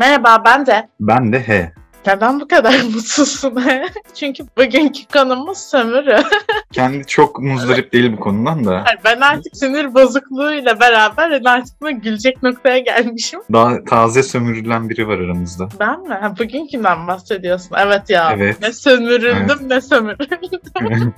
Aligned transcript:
Merhaba 0.00 0.44
ben 0.44 0.66
de. 0.66 0.88
Ben 1.00 1.32
de 1.32 1.38
H. 1.38 1.72
Neden 2.06 2.40
bu 2.40 2.48
kadar 2.48 2.74
mutsuzsun? 2.94 3.62
Çünkü 4.14 4.44
bugünkü 4.58 5.06
konumuz 5.12 5.58
sömürü. 5.58 6.16
Kendi 6.72 7.06
çok 7.06 7.38
muzdarip 7.38 7.92
değil 7.92 8.12
bu 8.12 8.20
konudan 8.20 8.64
da. 8.64 8.84
Ben 9.04 9.20
artık 9.20 9.56
sinir 9.56 9.94
bozukluğuyla 9.94 10.80
beraber 10.80 11.30
ben 11.30 11.44
artık 11.44 11.80
buna 11.80 11.90
gülecek 11.90 12.42
noktaya 12.42 12.78
gelmişim. 12.78 13.40
Daha 13.52 13.84
taze 13.84 14.22
sömürülen 14.22 14.88
biri 14.88 15.08
var 15.08 15.18
aramızda. 15.18 15.68
Ben 15.80 16.00
mi? 16.00 16.14
Ha, 16.14 16.34
bugünkünden 16.38 17.08
bahsediyorsun. 17.08 17.76
Evet 17.78 18.10
ya. 18.10 18.32
Evet. 18.36 18.56
Ne 18.62 18.72
sömürüldüm 18.72 19.58
ne 19.68 19.80
sömürüldüm. 19.80 21.12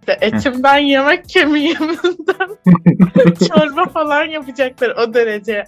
İşte 0.00 0.18
etimden 0.20 0.78
yemek 0.78 1.28
kemiğimden 1.28 2.48
çorba 3.48 3.84
falan 3.86 4.24
yapacaklar 4.24 4.90
o 4.90 5.14
derece. 5.14 5.64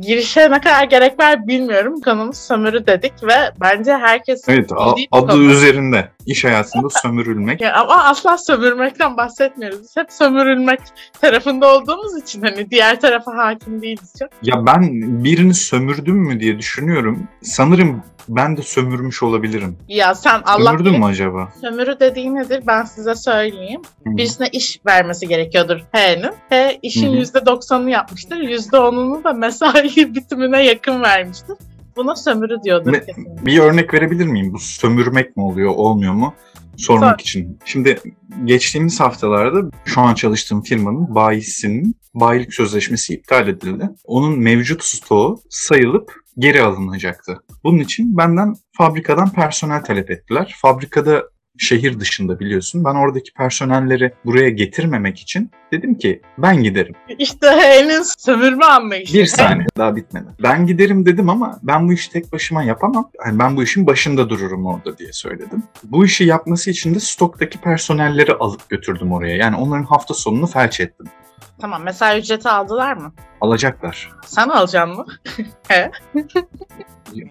Girişe 0.00 0.50
ne 0.50 0.60
kadar 0.60 0.84
gerek 0.84 1.20
var 1.20 1.46
bilmiyorum. 1.46 2.00
Konumuz 2.00 2.36
sömürü 2.36 2.86
dedik 2.86 3.12
ve 3.22 3.33
bence 3.60 3.92
herkes 3.92 4.48
evet 4.48 4.70
adı 5.10 5.26
konu. 5.28 5.42
üzerinde. 5.42 6.08
İş 6.26 6.44
hayatında 6.44 6.88
sömürülmek. 6.90 7.60
Ya 7.60 7.74
ama 7.74 8.04
asla 8.04 8.38
sömürmekten 8.38 9.16
bahsetmiyoruz. 9.16 9.80
Biz 9.82 9.96
hep 9.96 10.12
sömürülmek 10.12 10.80
tarafında 11.20 11.74
olduğumuz 11.74 12.18
için 12.22 12.42
hani 12.42 12.70
diğer 12.70 13.00
tarafa 13.00 13.36
hakim 13.36 13.82
değiliz 13.82 14.12
çok. 14.18 14.28
Ya 14.42 14.66
ben 14.66 14.82
birini 15.24 15.54
sömürdüm 15.54 16.16
mü 16.16 16.40
diye 16.40 16.58
düşünüyorum. 16.58 17.28
Sanırım 17.42 18.02
ben 18.28 18.56
de 18.56 18.62
sömürmüş 18.62 19.22
olabilirim. 19.22 19.78
Ya 19.88 20.14
sen 20.14 20.42
Allah 20.44 20.70
Sömürdüm 20.70 20.92
bilir, 20.92 20.98
mü 20.98 21.04
acaba? 21.04 21.48
sömürü 21.60 22.00
dediğin 22.00 22.34
nedir 22.34 22.62
ben 22.66 22.82
size 22.82 23.14
söyleyeyim. 23.14 23.82
Hı. 24.06 24.16
Birisine 24.16 24.48
iş 24.52 24.80
vermesi 24.86 25.28
gerekiyordur 25.28 25.80
H'nin. 25.92 26.32
H 26.50 26.78
işin 26.82 27.12
Hı 27.12 27.16
hı. 27.16 27.22
%90'ını 27.22 27.90
yapmıştır. 27.90 28.36
%10'unu 28.36 29.24
da 29.24 29.32
mesai 29.32 29.96
bitimine 30.14 30.64
yakın 30.64 31.02
vermiştir. 31.02 31.56
Buna 31.96 32.16
sömürü 32.16 32.62
diyordur 32.64 32.92
Ne- 32.92 33.04
kesinlikle. 33.04 33.46
Bir 33.46 33.58
örnek 33.58 33.94
verebilir 33.94 34.26
miyim? 34.26 34.52
Bu 34.52 34.58
sömürmek 34.58 35.36
mi 35.36 35.42
oluyor, 35.42 35.72
olmuyor 35.76 36.12
mu? 36.12 36.34
Sormak 36.76 37.20
için. 37.20 37.58
Şimdi 37.64 37.98
geçtiğimiz 38.44 39.00
haftalarda 39.00 39.70
şu 39.84 40.00
an 40.00 40.14
çalıştığım 40.14 40.62
firmanın 40.62 41.14
bayisinin 41.14 41.96
bayilik 42.14 42.54
sözleşmesi 42.54 43.14
iptal 43.14 43.48
edildi. 43.48 43.90
Onun 44.04 44.38
mevcut 44.38 44.84
stoğu 44.84 45.40
sayılıp 45.50 46.12
geri 46.38 46.62
alınacaktı. 46.62 47.38
Bunun 47.64 47.78
için 47.78 48.16
benden 48.16 48.54
fabrikadan 48.72 49.32
personel 49.32 49.84
talep 49.84 50.10
ettiler. 50.10 50.56
Fabrikada 50.62 51.22
şehir 51.58 52.00
dışında 52.00 52.40
biliyorsun. 52.40 52.84
Ben 52.84 52.94
oradaki 52.94 53.32
personelleri 53.32 54.12
buraya 54.24 54.48
getirmemek 54.48 55.18
için 55.18 55.50
dedim 55.72 55.94
ki 55.94 56.20
ben 56.38 56.62
giderim. 56.62 56.94
İşte 57.18 57.46
H'nin 57.46 58.02
sömürme 58.18 58.64
anlayışı. 58.64 59.14
Bir 59.14 59.26
saniye 59.26 59.66
daha 59.76 59.96
bitmedi. 59.96 60.26
Ben 60.42 60.66
giderim 60.66 61.06
dedim 61.06 61.28
ama 61.28 61.58
ben 61.62 61.88
bu 61.88 61.92
işi 61.92 62.10
tek 62.10 62.32
başıma 62.32 62.62
yapamam. 62.62 63.10
Yani 63.26 63.38
ben 63.38 63.56
bu 63.56 63.62
işin 63.62 63.86
başında 63.86 64.30
dururum 64.30 64.66
orada 64.66 64.98
diye 64.98 65.12
söyledim. 65.12 65.62
Bu 65.84 66.04
işi 66.04 66.24
yapması 66.24 66.70
için 66.70 66.94
de 66.94 67.00
stoktaki 67.00 67.60
personelleri 67.60 68.32
alıp 68.32 68.68
götürdüm 68.68 69.12
oraya. 69.12 69.36
Yani 69.36 69.56
onların 69.56 69.84
hafta 69.84 70.14
sonunu 70.14 70.46
felç 70.46 70.80
ettim. 70.80 71.06
Tamam 71.60 71.82
mesai 71.82 72.18
ücreti 72.20 72.48
aldılar 72.48 72.92
mı? 72.92 73.12
Alacaklar. 73.40 74.10
Sen 74.26 74.48
alacaksın 74.48 74.96
mı? 74.96 75.06
He. 75.68 75.90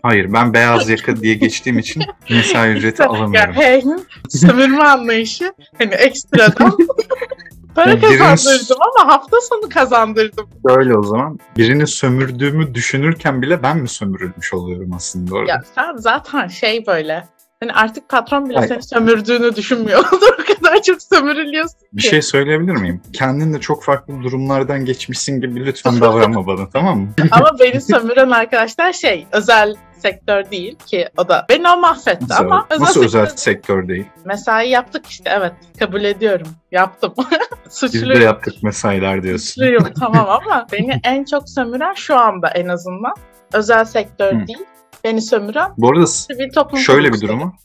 Hayır 0.03 0.33
ben 0.33 0.53
beyaz 0.53 0.89
yaka 0.89 1.15
diye 1.15 1.33
geçtiğim 1.33 1.79
için 1.79 2.03
mesai 2.29 2.71
ücreti 2.77 3.01
Ya 3.01 3.07
alamıyorum. 3.09 3.53
H'nin 3.53 4.07
sömürme 4.29 4.83
anlayışı 4.83 5.53
hani 5.77 5.93
ekstradan 5.93 6.77
para 7.75 7.99
kazandırdım 7.99 8.77
ama 8.81 9.13
hafta 9.13 9.37
sonu 9.41 9.69
kazandırdım. 9.69 10.49
Öyle 10.65 10.97
o 10.97 11.03
zaman. 11.03 11.39
Birini 11.57 11.87
sömürdüğümü 11.87 12.73
düşünürken 12.73 13.41
bile 13.41 13.63
ben 13.63 13.77
mi 13.77 13.87
sömürülmüş 13.89 14.53
oluyorum 14.53 14.93
aslında 14.95 15.35
orada? 15.35 15.51
Ya 15.51 15.61
sen 15.75 15.95
zaten 15.97 16.47
şey 16.47 16.85
böyle 16.87 17.27
hani 17.59 17.73
artık 17.73 18.09
patron 18.09 18.49
bile 18.49 18.57
Hayır. 18.57 18.69
seni 18.69 18.83
sömürdüğünü 18.83 19.55
düşünmüyor 19.55 19.99
olur. 19.99 20.33
O 20.39 20.42
kadar 20.73 20.83
çok 20.83 21.01
sömürülüyorsun 21.01 21.79
Bir 21.93 22.01
ki. 22.01 22.07
şey 22.07 22.21
söyleyebilir 22.21 22.71
miyim? 22.73 23.01
Kendin 23.13 23.53
de 23.53 23.59
çok 23.59 23.83
farklı 23.83 24.23
durumlardan 24.23 24.85
geçmişsin 24.85 25.41
gibi 25.41 25.65
lütfen 25.65 26.01
davranma 26.01 26.47
bana 26.47 26.69
tamam 26.69 26.99
mı? 26.99 27.09
Ama 27.31 27.51
beni 27.59 27.81
sömüren 27.81 28.29
arkadaşlar 28.29 28.93
şey 28.93 29.27
özel 29.31 29.75
sektör 29.97 30.51
değil 30.51 30.75
ki 30.85 31.09
o 31.17 31.27
da 31.27 31.45
beni 31.49 31.69
o 31.69 31.77
mahvetti 31.77 32.25
Nasıl, 32.29 32.43
ama 32.45 32.67
özel 32.69 32.83
nasıl 32.83 33.03
özel 33.05 33.25
sektör 33.25 33.37
sektör 33.37 33.87
değil? 33.87 34.05
mesai 34.25 34.69
yaptık 34.69 35.05
işte 35.07 35.29
evet 35.33 35.53
kabul 35.79 36.03
ediyorum 36.03 36.47
yaptım. 36.71 37.13
Biz 37.17 37.81
de 37.81 37.87
Suçluyum. 37.87 38.21
yaptık 38.21 38.63
mesailer 38.63 39.23
diyorsun. 39.23 39.45
Suçluyum 39.45 39.93
tamam 39.99 40.29
ama 40.29 40.67
beni 40.71 41.01
en 41.03 41.25
çok 41.25 41.49
sömüren 41.49 41.93
şu 41.93 42.15
anda 42.19 42.47
en 42.47 42.67
azından 42.67 43.13
özel 43.53 43.85
sektör 43.85 44.33
Hı. 44.33 44.47
değil. 44.47 44.65
Beni 45.03 45.21
sömüren 45.21 45.71
Bu 45.77 45.89
arada 45.89 46.07
sivil 46.07 46.51
toplum 46.51 46.79
şöyle 46.79 47.13
bir 47.13 47.21
durumu. 47.21 47.53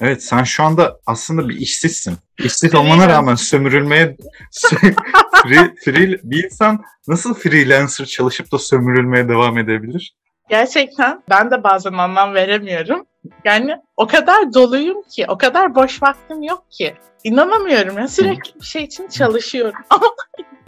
Evet 0.00 0.22
sen 0.22 0.44
şu 0.44 0.62
anda 0.64 1.00
aslında 1.06 1.48
bir 1.48 1.56
işsizsin. 1.56 2.16
İşsiz 2.38 2.74
olmana 2.74 3.08
rağmen 3.08 3.34
sömürülmeye 3.34 4.16
free, 5.42 5.74
free, 5.84 6.20
bir 6.22 6.44
insan 6.44 6.84
nasıl 7.08 7.34
freelancer 7.34 8.04
çalışıp 8.04 8.52
da 8.52 8.58
sömürülmeye 8.58 9.28
devam 9.28 9.58
edebilir? 9.58 10.16
Gerçekten 10.48 11.22
ben 11.30 11.50
de 11.50 11.64
bazen 11.64 11.92
anlam 11.92 12.34
veremiyorum. 12.34 13.06
Yani 13.44 13.76
o 13.96 14.06
kadar 14.06 14.54
doluyum 14.54 15.02
ki, 15.02 15.24
o 15.28 15.38
kadar 15.38 15.74
boş 15.74 16.02
vaktim 16.02 16.42
yok 16.42 16.70
ki. 16.70 16.94
İnanamıyorum 17.24 17.98
ya 17.98 18.08
sürekli 18.08 18.60
bir 18.60 18.66
şey 18.66 18.84
için 18.84 19.08
çalışıyorum. 19.08 19.80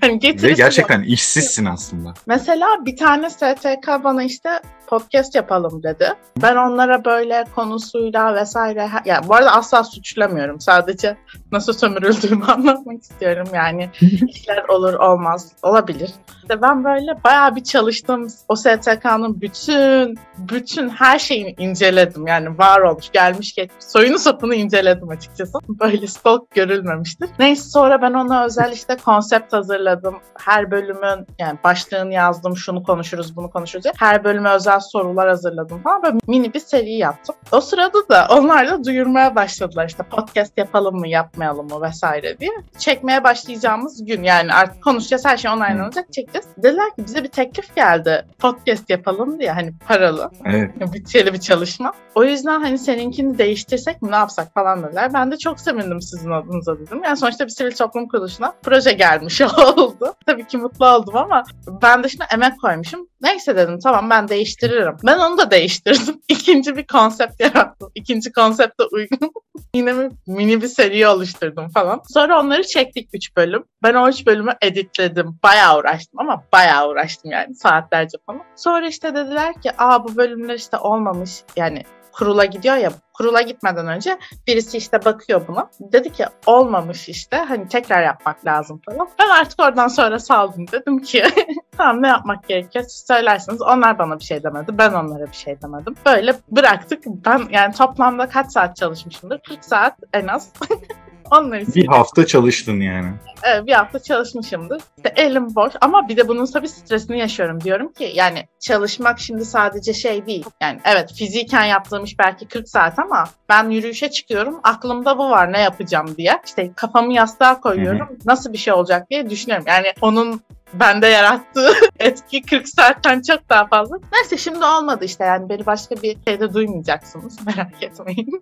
Hani 0.01 0.13
Ve 0.13 0.17
getirisi 0.17 0.49
yok. 0.49 0.57
gerçekten 0.57 1.03
işsizsin 1.03 1.65
aslında. 1.65 2.15
Mesela 2.27 2.67
bir 2.87 2.97
tane 2.97 3.31
STK 3.31 4.05
bana 4.05 4.23
işte 4.23 4.51
podcast 4.87 5.35
yapalım 5.35 5.83
dedi. 5.83 6.13
Ben 6.43 6.57
onlara 6.57 7.05
böyle 7.05 7.45
konusuyla 7.55 8.35
vesaire 8.35 8.89
yani 9.05 9.29
bu 9.29 9.35
arada 9.35 9.53
asla 9.53 9.85
suçlamıyorum. 9.85 10.61
Sadece 10.61 11.17
nasıl 11.53 11.73
sömürüldüğümü 11.73 12.45
anlatmak 12.49 13.03
istiyorum. 13.03 13.49
Yani 13.55 13.91
işler 14.29 14.65
olur 14.69 14.95
olmaz 14.95 15.53
olabilir. 15.63 16.11
İşte 16.43 16.63
ben 16.63 16.85
böyle 16.85 17.25
bayağı 17.25 17.57
bir 17.57 17.65
çalıştım. 17.65 18.29
O 18.49 18.57
STK'nın 18.57 19.41
bütün 19.41 20.19
bütün 20.39 20.89
her 20.89 21.19
şeyini 21.19 21.55
inceledim. 21.59 22.27
Yani 22.27 22.48
var 22.49 22.81
olmuş, 22.81 23.11
gelmiş 23.13 23.55
geçmiş. 23.55 23.85
Soyunu 23.85 24.19
sapını 24.19 24.55
inceledim 24.55 25.09
açıkçası. 25.09 25.59
Böyle 25.69 26.07
stalk 26.07 26.51
görülmemiştir. 26.51 27.31
Neyse 27.39 27.71
sonra 27.71 28.03
ben 28.03 28.13
ona 28.13 28.45
özel 28.45 28.73
işte 28.73 28.97
konsept 28.97 29.53
hazırladım. 29.53 30.17
Her 30.39 30.71
bölümün 30.71 31.27
yani 31.39 31.59
başlığını 31.65 32.13
yazdım. 32.13 32.57
Şunu 32.57 32.83
konuşuruz, 32.83 33.37
bunu 33.37 33.51
konuşuruz. 33.51 33.85
diye. 33.85 33.93
Her 33.99 34.25
bölüme 34.25 34.51
özel 34.51 34.81
sorular 34.81 35.29
hazırladım 35.29 35.83
falan. 35.83 36.03
Böyle 36.03 36.17
mini 36.27 36.55
bir 36.55 36.61
seri 36.61 36.93
yaptım. 36.93 37.35
O 37.53 37.61
sırada 37.61 38.09
da 38.09 38.27
onlar 38.31 38.69
da 38.71 38.85
duyurmaya 38.85 39.35
başladılar. 39.35 39.87
İşte 39.89 40.03
podcast 40.03 40.59
yapalım 40.59 40.97
mı, 40.97 41.09
yapmayalım 41.09 41.69
mı 41.69 41.83
vesaire 41.83 42.39
diye. 42.39 42.51
Çekmeye 42.79 43.25
başlayacağımız 43.25 44.05
gün 44.05 44.23
yani 44.23 44.55
artık 44.55 44.85
konuşacağız. 44.85 45.25
Her 45.25 45.37
şey 45.37 45.51
onaylanacak. 45.51 46.13
Çekeceğiz. 46.13 46.47
Dediler 46.57 46.87
ki 46.87 47.05
bize 47.07 47.25
bir 47.25 47.29
teklif 47.29 47.77
geldi. 47.77 48.25
Podcast 48.39 48.91
yapalım 48.91 49.41
diye 49.41 49.53
hani 49.53 49.73
paralı 49.89 50.31
Evet. 50.45 50.71
bütçeli 50.93 51.33
bir 51.33 51.41
çalışma. 51.41 51.93
O 52.15 52.25
yüzden 52.25 52.38
hani 52.47 52.79
seninkini 52.79 53.39
değiştirsek 53.39 54.03
mi 54.03 54.11
ne 54.11 54.17
yapsak 54.17 54.55
falan 54.55 54.83
dediler. 54.83 55.15
Ben 55.15 55.31
de 55.33 55.39
çok 55.39 55.61
sevindim 55.61 56.03
sizin 56.03 56.31
adınıza 56.31 56.79
dedim. 56.79 57.05
Yani 57.05 57.17
sonuçta 57.17 57.45
bir 57.45 57.51
sivil 57.51 57.73
toplum 57.73 58.09
kuruluşuna 58.09 58.55
proje 58.63 58.93
gelmiş 58.93 59.41
oldu. 59.77 60.15
Tabii 60.27 60.47
ki 60.47 60.59
mutlu 60.59 60.87
oldum 60.87 61.17
ama 61.17 61.45
ben 61.83 62.05
de 62.05 62.09
şimdi 62.09 62.25
emek 62.35 62.61
koymuşum. 62.61 63.09
Neyse 63.21 63.57
dedim 63.57 63.79
tamam 63.79 64.11
ben 64.11 64.29
değiştiririm. 64.29 64.97
Ben 65.07 65.19
onu 65.19 65.39
da 65.39 65.51
değiştirdim. 65.51 66.21
İkinci 66.29 66.77
bir 66.77 66.87
konsept 66.87 67.41
yarattım. 67.41 67.91
İkinci 67.95 68.33
konsepte 68.33 68.85
uygun. 68.93 69.33
Yine 69.75 69.99
bir 69.99 70.11
mini 70.27 70.63
bir 70.63 70.69
seri 70.69 71.09
oluşturdum 71.09 71.69
falan. 71.69 72.03
Sonra 72.09 72.41
onları 72.41 72.63
çektik 72.63 73.09
3 73.13 73.37
bölüm. 73.37 73.65
Ben 73.83 73.95
o 73.95 74.09
3 74.09 74.27
bölümü 74.27 74.53
editledim. 74.63 75.39
Bayağı 75.43 75.79
uğraştım 75.79 76.21
ama 76.21 76.45
bayağı 76.53 76.89
uğraştım 76.89 77.31
yani 77.31 77.55
saatlerce 77.55 78.19
falan. 78.27 78.43
Sonra 78.57 78.89
işte 78.89 79.15
dediler 79.15 79.61
ki 79.63 79.71
aa 79.79 80.05
bu 80.05 80.17
bölümler 80.17 80.55
işte 80.55 80.77
olmamış 80.77 81.31
yani 81.57 81.83
kurula 82.13 82.45
gidiyor 82.45 82.77
ya 82.77 82.91
kurula 83.15 83.43
gitmeden 83.43 83.87
önce 83.87 84.19
birisi 84.47 84.77
işte 84.77 85.05
bakıyor 85.05 85.49
buna. 85.49 85.71
Dedi 85.81 86.13
ki 86.13 86.25
olmamış 86.47 87.09
işte 87.09 87.37
hani 87.37 87.69
tekrar 87.69 88.03
yapmak 88.03 88.47
lazım 88.47 88.81
falan. 88.87 89.09
Ben 89.19 89.29
artık 89.29 89.61
oradan 89.61 89.89
sonra 89.89 90.19
saldım 90.19 90.67
dedim 90.73 90.99
ki 90.99 91.25
tamam 91.77 92.03
ne 92.03 92.09
yapmak 92.09 92.49
gerekiyor 92.49 92.85
siz 92.85 93.07
söylersiniz. 93.07 93.63
Onlar 93.63 93.99
bana 93.99 94.19
bir 94.19 94.25
şey 94.25 94.43
demedi 94.43 94.79
ben 94.79 94.93
onlara 94.93 95.27
bir 95.27 95.37
şey 95.37 95.63
demedim. 95.63 95.95
Böyle 96.07 96.35
bıraktık. 96.51 97.05
Ben 97.07 97.49
yani 97.51 97.75
toplamda 97.75 98.29
kaç 98.29 98.53
saat 98.53 98.77
çalışmışımdır? 98.77 99.41
40 99.49 99.65
saat 99.65 99.95
en 100.13 100.27
az. 100.27 100.53
Onlar 101.31 101.61
için 101.61 101.75
Bir 101.75 101.87
hafta 101.87 102.27
çalıştın 102.27 102.81
yani. 102.81 103.13
Evet, 103.43 103.67
bir 103.67 103.73
hafta 103.73 103.99
çalışmışımdır. 103.99 104.83
İşte 104.97 105.13
elim 105.17 105.55
boş 105.55 105.73
ama 105.81 106.09
bir 106.09 106.17
de 106.17 106.29
bunun 106.29 106.47
tabii 106.47 106.69
stresini 106.69 107.19
yaşıyorum. 107.19 107.61
Diyorum 107.61 107.93
ki 107.93 108.13
yani 108.15 108.49
çalışmak 108.61 109.19
şimdi 109.19 109.45
sadece 109.45 109.95
şey 109.95 110.27
değil. 110.27 110.45
Yani 110.61 110.81
evet 110.85 111.13
fiziken 111.13 111.65
yaptığım 111.65 112.05
iş 112.05 112.19
belki 112.19 112.49
40 112.49 112.69
saat 112.69 112.99
ama 112.99 113.25
ben 113.49 113.71
yürüyüşe 113.71 114.11
çıkıyorum. 114.11 114.61
Aklımda 114.63 115.19
bu 115.19 115.31
var 115.31 115.53
ne 115.53 115.61
yapacağım 115.61 116.17
diye. 116.17 116.41
İşte 116.47 116.73
kafamı 116.77 117.13
yastığa 117.13 117.61
koyuyorum. 117.61 118.19
Nasıl 118.27 118.53
bir 118.53 118.59
şey 118.59 118.73
olacak 118.73 119.11
diye 119.11 119.31
düşünüyorum. 119.31 119.65
Yani 119.69 119.87
onun 120.01 120.43
bende 120.75 121.07
yarattığı 121.07 121.73
etki 121.99 122.43
40 122.43 122.69
saatten 122.69 123.23
çok 123.23 123.49
daha 123.49 123.67
fazla. 123.67 123.97
Neyse 124.13 124.37
şimdi 124.37 124.65
olmadı 124.65 125.05
işte 125.05 125.25
yani 125.25 125.49
beni 125.49 125.67
başka 125.67 125.95
bir 126.03 126.17
şeyde 126.29 126.55
duymayacaksınız 126.55 127.39
merak 127.47 127.83
etmeyin. 127.83 128.41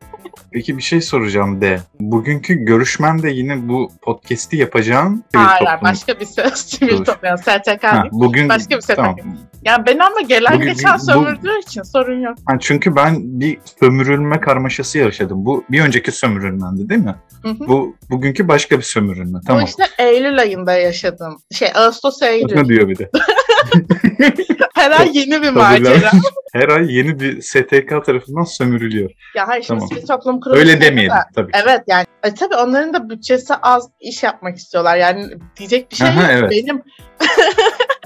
Peki 0.52 0.76
bir 0.76 0.82
şey 0.82 1.00
soracağım 1.00 1.61
de. 1.61 1.81
Bugünkü 2.00 2.55
görüşmen 2.55 3.23
de 3.23 3.31
yine 3.31 3.69
bu 3.69 3.90
podcast'i 4.02 4.56
yapacağın 4.56 5.25
sivil 5.34 5.44
Hayır 5.44 5.58
toplum. 5.67 5.82
başka 5.82 6.20
bir 6.20 6.26
söz 6.26 6.52
sivil 6.55 6.96
toplum. 6.96 7.17
Yani 7.23 7.38
STK 7.38 7.84
Ha, 7.84 8.05
bugün 8.12 8.49
Başka 8.49 8.76
bir 8.76 8.81
STK. 8.81 8.96
tamam. 8.96 9.17
Yani 9.64 9.87
ben 9.87 9.99
ama 9.99 10.20
gelen 10.20 10.55
Bugün- 10.55 10.67
geçen 10.69 10.99
bu- 10.99 11.05
sömürdüğü 11.05 11.58
için 11.61 11.82
sorun 11.82 12.20
yok. 12.20 12.37
Ha, 12.46 12.56
çünkü 12.61 12.96
ben 12.96 13.17
bir 13.40 13.58
sömürülme 13.81 14.40
karmaşası 14.40 14.99
yaşadım. 14.99 15.44
Bu 15.44 15.64
bir 15.70 15.81
önceki 15.81 16.12
sömürülmendi 16.12 16.88
değil 16.88 17.00
mi? 17.00 17.14
Hı 17.46 17.50
hı. 17.50 17.69
Bu 17.69 17.96
bugünkü 18.10 18.48
başka 18.48 18.78
bir 18.78 18.82
sömürülme. 18.82 19.38
Tamam. 19.46 19.62
Bu 19.62 19.66
işte 19.66 19.84
Eylül 19.98 20.38
ayında 20.38 20.72
yaşadım. 20.72 21.38
Şey 21.52 21.69
Ağustos 21.75 22.22
Eylül. 22.22 22.56
Ne 22.56 22.64
diyor 22.64 22.88
bir 22.88 22.98
de? 22.98 23.10
Her 24.75 24.90
ay 24.90 25.19
yeni 25.19 25.43
bir 25.43 25.50
macera. 25.50 26.10
Her 26.52 26.69
ay 26.69 26.96
yeni 26.96 27.20
bir 27.20 27.43
STK 27.43 28.04
tarafından 28.06 28.44
sömürülüyor. 28.44 29.10
ya 29.34 29.48
hayır 29.48 29.62
şimdi 29.62 29.78
Tamam. 29.78 29.88
sivil 29.88 30.06
toplum 30.06 30.40
kuruluşu. 30.40 30.60
Öyle 30.60 30.81
demeyelim 30.81 31.16
tabii. 31.34 31.50
Evet 31.64 31.82
yani 31.87 32.06
e, 32.22 32.34
tabii 32.34 32.54
onların 32.54 32.94
da 32.94 33.10
bütçesi 33.10 33.54
az 33.54 33.88
iş 34.00 34.22
yapmak 34.22 34.56
istiyorlar. 34.56 34.96
Yani 34.96 35.26
diyecek 35.56 35.90
bir 35.90 35.96
şey 35.96 36.08
Aha, 36.08 36.22
yok. 36.22 36.31
evet. 36.32 36.50
Benim 36.50 36.82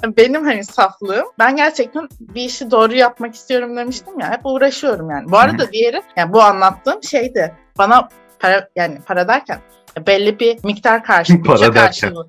benim 0.17 0.45
hani 0.45 0.65
saflığım. 0.65 1.27
Ben 1.39 1.57
gerçekten 1.57 2.09
bir 2.21 2.43
işi 2.43 2.71
doğru 2.71 2.95
yapmak 2.95 3.35
istiyorum 3.35 3.77
demiştim 3.77 4.21
ya. 4.21 4.33
Hep 4.33 4.41
uğraşıyorum 4.45 5.11
yani. 5.11 5.31
Bu 5.31 5.39
arada 5.39 5.73
diğeri 5.73 6.03
yani 6.17 6.33
bu 6.33 6.43
anlattığım 6.43 7.03
şeydi. 7.03 7.55
Bana 7.79 8.09
para 8.41 8.69
yani 8.77 8.99
para 9.07 9.29
derken 9.29 9.61
belli 10.07 10.41
bir 10.41 10.65
miktar 10.65 11.05
karşı 11.05 11.43
Para 11.43 11.59
bütçe 11.59 11.71
karşılığı 11.71 12.29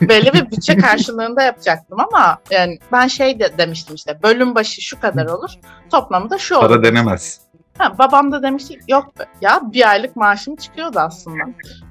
belli 0.00 0.32
bir 0.32 0.50
bütçe 0.50 0.76
karşılığında 0.78 1.42
yapacaktım 1.42 2.00
ama 2.00 2.38
yani 2.50 2.78
ben 2.92 3.06
şey 3.06 3.40
de 3.40 3.58
demiştim 3.58 3.94
işte 3.94 4.22
bölüm 4.22 4.54
başı 4.54 4.82
şu 4.82 5.00
kadar 5.00 5.26
olur 5.26 5.50
toplamda 5.90 6.38
şu 6.38 6.56
olur. 6.56 6.68
Para 6.68 6.84
denemez. 6.84 7.40
Ha, 7.78 7.98
babam 7.98 8.32
da 8.32 8.42
demişti 8.42 8.78
yok 8.88 9.12
ya 9.40 9.60
bir 9.62 9.90
aylık 9.90 10.16
maaşım 10.16 10.56
çıkıyordu 10.56 10.98
aslında. 10.98 11.44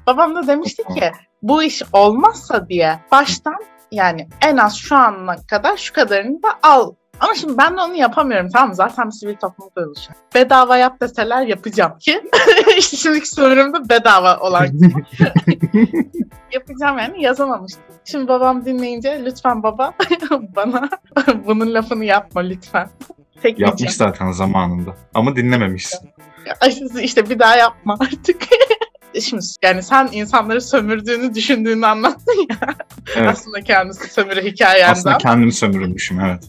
Babam 0.07 0.35
da 0.35 0.47
demişti 0.47 0.83
ki 0.83 1.11
bu 1.41 1.63
iş 1.63 1.81
olmazsa 1.93 2.69
diye 2.69 2.99
baştan 3.11 3.57
yani 3.91 4.27
en 4.41 4.57
az 4.57 4.75
şu 4.75 4.95
ana 4.95 5.35
kadar 5.49 5.77
şu 5.77 5.93
kadarını 5.93 6.43
da 6.43 6.49
al. 6.63 6.93
Ama 7.19 7.35
şimdi 7.35 7.57
ben 7.57 7.77
de 7.77 7.81
onu 7.81 7.95
yapamıyorum 7.95 8.49
tamam 8.53 8.69
mı? 8.69 8.75
Zaten 8.75 9.09
sivil 9.09 9.35
toplum 9.35 9.69
kuruluşu. 9.69 10.11
Bedava 10.35 10.77
yap 10.77 11.01
deseler 11.01 11.47
yapacağım 11.47 11.97
ki. 11.99 12.23
işte 12.77 12.97
şimdiki 12.97 13.29
sömürümde 13.29 13.89
bedava 13.89 14.37
olan 14.37 14.65
yapacağım 16.53 16.97
yani 16.97 17.23
yazamamıştım. 17.23 17.83
Şimdi 18.05 18.27
babam 18.27 18.65
dinleyince 18.65 19.21
lütfen 19.25 19.63
baba 19.63 19.93
bana 20.55 20.89
bunun 21.45 21.73
lafını 21.73 22.05
yapma 22.05 22.41
lütfen. 22.41 22.89
Tek 23.41 23.59
Yapmış 23.59 23.91
zaten 23.91 24.31
zamanında. 24.31 24.95
Ama 25.13 25.35
dinlememişsin. 25.35 26.09
İşte 27.01 27.29
bir 27.29 27.39
daha 27.39 27.55
yapma 27.55 27.97
artık. 27.99 28.41
Şimdi 29.21 29.43
yani 29.63 29.83
sen 29.83 30.09
insanları 30.11 30.61
sömürdüğünü 30.61 31.35
düşündüğünü 31.35 31.85
anlattın 31.85 32.47
ya. 32.49 32.75
Evet. 33.15 33.29
Aslında 33.29 33.61
kendisi 33.61 34.13
sömürü 34.13 34.43
hikayenden. 34.43 34.91
Aslında 34.91 35.17
kendimi 35.17 35.53
sömürülmüşüm 35.53 36.19
evet. 36.19 36.43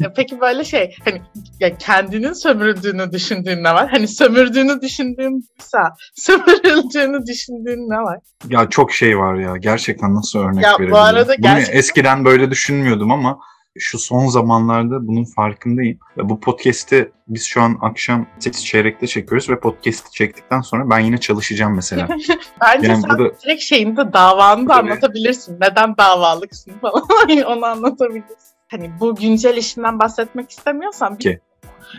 Ya 0.00 0.12
Peki 0.12 0.40
böyle 0.40 0.64
şey 0.64 0.96
hani 1.04 1.22
ya 1.60 1.78
kendinin 1.78 2.32
sömürüldüğünü 2.32 3.12
düşündüğün 3.12 3.64
ne 3.64 3.74
var? 3.74 3.88
Hani 3.90 4.08
sömürdüğünü 4.08 4.80
düşündüğün 4.82 5.48
sa 5.58 5.94
sömürüldüğünü 6.14 7.26
düşündüğün 7.26 7.90
ne 7.90 7.96
var? 7.98 8.18
Ya 8.48 8.68
çok 8.68 8.92
şey 8.92 9.18
var 9.18 9.34
ya. 9.34 9.56
Gerçekten 9.56 10.14
nasıl 10.14 10.38
örnek 10.38 10.64
Ya 10.64 10.70
bu 10.72 10.78
verebilirim? 10.78 10.94
arada 10.94 11.28
Bunu 11.28 11.36
gerçekten- 11.42 11.78
eskiden 11.78 12.24
böyle 12.24 12.50
düşünmüyordum 12.50 13.10
ama 13.12 13.38
şu 13.78 13.98
son 13.98 14.26
zamanlarda 14.28 15.06
bunun 15.06 15.24
farkındayım. 15.24 15.98
Ya 16.16 16.28
bu 16.28 16.40
podcast'i 16.40 17.12
biz 17.28 17.44
şu 17.46 17.62
an 17.62 17.78
akşam 17.82 18.26
8 18.38 18.64
çeyrekte 18.64 19.06
çekiyoruz 19.06 19.50
ve 19.50 19.60
podcast'i 19.60 20.10
çektikten 20.12 20.60
sonra 20.60 20.90
ben 20.90 20.98
yine 20.98 21.18
çalışacağım 21.18 21.74
mesela. 21.74 22.08
Bence 22.60 22.86
Yani 22.88 23.00
sen 23.00 23.10
burada- 23.10 23.40
direkt 23.44 23.62
şeyini 23.62 23.96
de 23.96 24.12
davanı 24.12 24.68
da 24.68 24.74
anlatabilirsin. 24.76 25.56
Neden 25.60 25.96
davalıksın 25.96 26.72
falan 26.80 27.02
onu 27.46 27.64
anlatabilirsin. 27.66 28.53
Hani 28.70 28.90
bu 29.00 29.14
güncel 29.16 29.56
işinden 29.56 29.98
bahsetmek 29.98 30.50
istemiyorsan 30.50 31.16
Ki- 31.18 31.40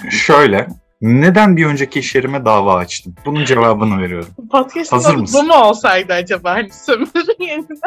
Şöyle, 0.10 0.68
neden 1.02 1.58
bir 1.58 1.66
önceki 1.66 2.00
iş 2.00 2.16
yerime 2.16 2.46
dava 2.46 2.76
açtım? 2.76 3.16
Bunun 3.26 3.46
cevabını 3.46 4.02
veriyorum. 4.02 4.30
Podcast'ın 4.52 4.96
Hazır 4.98 5.16
mısın? 5.16 5.40
bu 5.42 5.48
mu 5.48 5.54
olsaydı 5.54 6.14
acaba? 6.14 6.52
Hani 6.52 6.70
sömürü 6.72 7.10
yerine. 7.40 7.66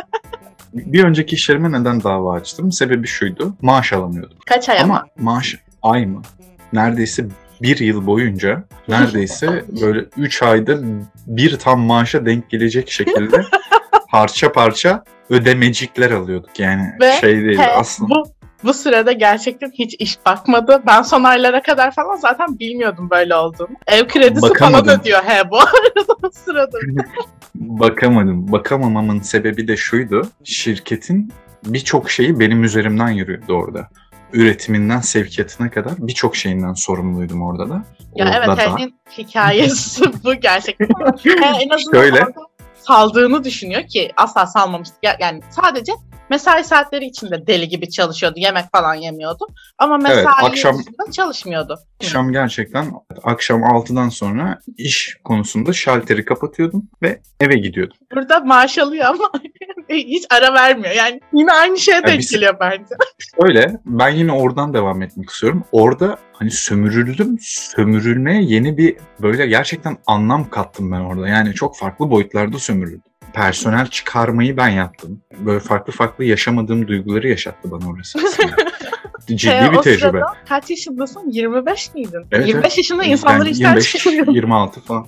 Bir 0.72 1.04
önceki 1.04 1.36
iş 1.36 1.48
yerime 1.48 1.72
neden 1.72 2.02
dava 2.02 2.34
açtım? 2.34 2.72
Sebebi 2.72 3.06
şuydu, 3.06 3.54
maaş 3.62 3.92
alamıyordum. 3.92 4.38
Kaç 4.46 4.68
ay 4.68 4.80
ama? 4.80 4.94
Ama 4.94 5.06
maaş 5.32 5.54
ay 5.82 6.06
mı? 6.06 6.22
Neredeyse 6.72 7.26
bir 7.62 7.78
yıl 7.78 8.06
boyunca 8.06 8.64
neredeyse 8.88 9.64
böyle 9.80 10.04
3 10.16 10.42
ayda 10.42 10.78
bir 11.26 11.56
tam 11.58 11.80
maaşa 11.80 12.26
denk 12.26 12.50
gelecek 12.50 12.90
şekilde 12.90 13.42
parça 14.10 14.52
parça 14.52 15.04
ödemecikler 15.30 16.10
alıyorduk. 16.10 16.60
Yani 16.60 16.82
Ve 17.00 17.12
şey 17.20 17.44
değil 17.44 17.58
He, 17.58 17.66
aslında. 17.66 18.14
bu 18.14 18.22
bu 18.64 18.74
sırada 18.74 19.12
gerçekten 19.12 19.70
hiç 19.70 19.94
iş 19.98 20.18
bakmadı. 20.26 20.82
Ben 20.86 21.02
son 21.02 21.24
aylara 21.24 21.62
kadar 21.62 21.94
falan 21.94 22.16
zaten 22.16 22.58
bilmiyordum 22.58 23.10
böyle 23.10 23.34
olduğunu. 23.34 23.68
Ev 23.86 24.08
kredisi 24.08 24.42
Bakamadım. 24.42 24.84
falan 24.86 25.00
ödüyor 25.00 25.22
he 25.24 25.50
bu 25.50 25.56
arada 25.58 26.16
o 26.22 26.30
sırada. 26.32 26.78
Bakamadım. 27.54 28.52
Bakamamamın 28.52 29.20
sebebi 29.20 29.68
de 29.68 29.76
şuydu. 29.76 30.22
Şirketin 30.44 31.32
birçok 31.64 32.10
şeyi 32.10 32.40
benim 32.40 32.64
üzerimden 32.64 33.08
yürüyordu 33.08 33.54
orada. 33.54 33.88
Üretiminden 34.32 35.00
sevkiyatına 35.00 35.70
kadar 35.70 35.92
birçok 35.98 36.36
şeyinden 36.36 36.72
sorumluydum 36.72 37.42
orada 37.42 37.68
da. 37.70 37.84
Ya 38.16 38.26
Orada 38.26 38.36
evet 38.38 38.48
da. 38.48 38.76
Hikayesi 39.18 40.04
bu 40.24 40.34
gerçekten. 40.34 40.86
He, 41.22 41.30
en 41.62 41.68
azından 41.68 42.00
Şöyle. 42.00 42.20
orada 42.20 42.32
saldığını 42.88 43.44
düşünüyor 43.44 43.86
ki 43.86 44.12
asla 44.16 44.46
salmamıştı. 44.46 44.94
Ya- 45.02 45.16
Yani 45.20 45.40
sadece 45.50 45.92
mesai 46.30 46.64
saatleri 46.64 47.04
içinde 47.06 47.46
deli 47.46 47.68
gibi 47.68 47.90
çalışıyordu. 47.90 48.34
Yemek 48.38 48.72
falan 48.72 48.94
yemiyordu. 48.94 49.46
Ama 49.78 49.96
mesai 49.96 50.24
akşam- 50.26 50.78
dışında 50.78 51.10
çalışmıyordu. 51.12 51.78
Akşam 52.02 52.32
gerçekten 52.32 52.86
akşam 53.22 53.60
6'dan 53.62 54.08
sonra 54.08 54.58
iş 54.76 55.16
konusunda 55.24 55.72
şalteri 55.72 56.24
kapatıyordum 56.24 56.88
ve 57.02 57.20
eve 57.40 57.54
gidiyordum. 57.54 57.96
Burada 58.14 58.40
maaş 58.40 58.78
alıyor 58.78 59.04
ama 59.04 59.30
hiç 59.88 60.26
ara 60.30 60.54
vermiyor. 60.54 60.94
Yani 60.94 61.20
yine 61.32 61.52
aynı 61.52 61.78
şeye 61.78 62.02
denk 62.02 62.18
biz- 62.18 62.30
geliyor 62.30 62.56
bence. 62.60 62.94
Öyle 63.38 63.76
ben 63.86 64.08
yine 64.08 64.32
oradan 64.32 64.74
devam 64.74 65.02
etmek 65.02 65.30
istiyorum. 65.30 65.64
Orada 65.72 66.16
hani 66.32 66.50
sömürüldüm. 66.50 67.36
Sömürülmeye 67.40 68.42
yeni 68.42 68.78
bir 68.78 68.96
böyle 69.22 69.46
gerçekten 69.46 69.96
anlam 70.06 70.50
kattım 70.50 70.92
ben 70.92 71.00
orada. 71.00 71.28
Yani 71.28 71.54
çok 71.54 71.76
farklı 71.76 72.10
boyutlarda 72.10 72.58
sömürüldüm. 72.58 73.02
Personel 73.32 73.86
çıkarmayı 73.86 74.56
ben 74.56 74.68
yaptım. 74.68 75.22
Böyle 75.38 75.60
farklı 75.60 75.92
farklı 75.92 76.24
yaşamadığım 76.24 76.88
duyguları 76.88 77.28
yaşattı 77.28 77.70
bana 77.70 77.88
orası 77.90 78.18
aslında. 78.26 78.56
Ciddi 79.36 79.50
Ee, 79.50 79.72
bir 79.72 79.76
tecrübe. 79.78 79.98
sırada 80.10 80.26
kaç 80.48 80.70
yaşındasın? 80.70 81.30
25 81.30 81.94
miydin? 81.94 82.26
Evet, 82.32 82.48
25 82.48 82.64
evet. 82.66 82.78
yaşında 82.78 83.04
insanları 83.04 83.38
Yani 83.38 83.50
işten 83.50 83.68
25, 83.68 83.92
çıkarıyorsun. 83.92 84.32
26 84.32 84.80
falan. 84.80 85.06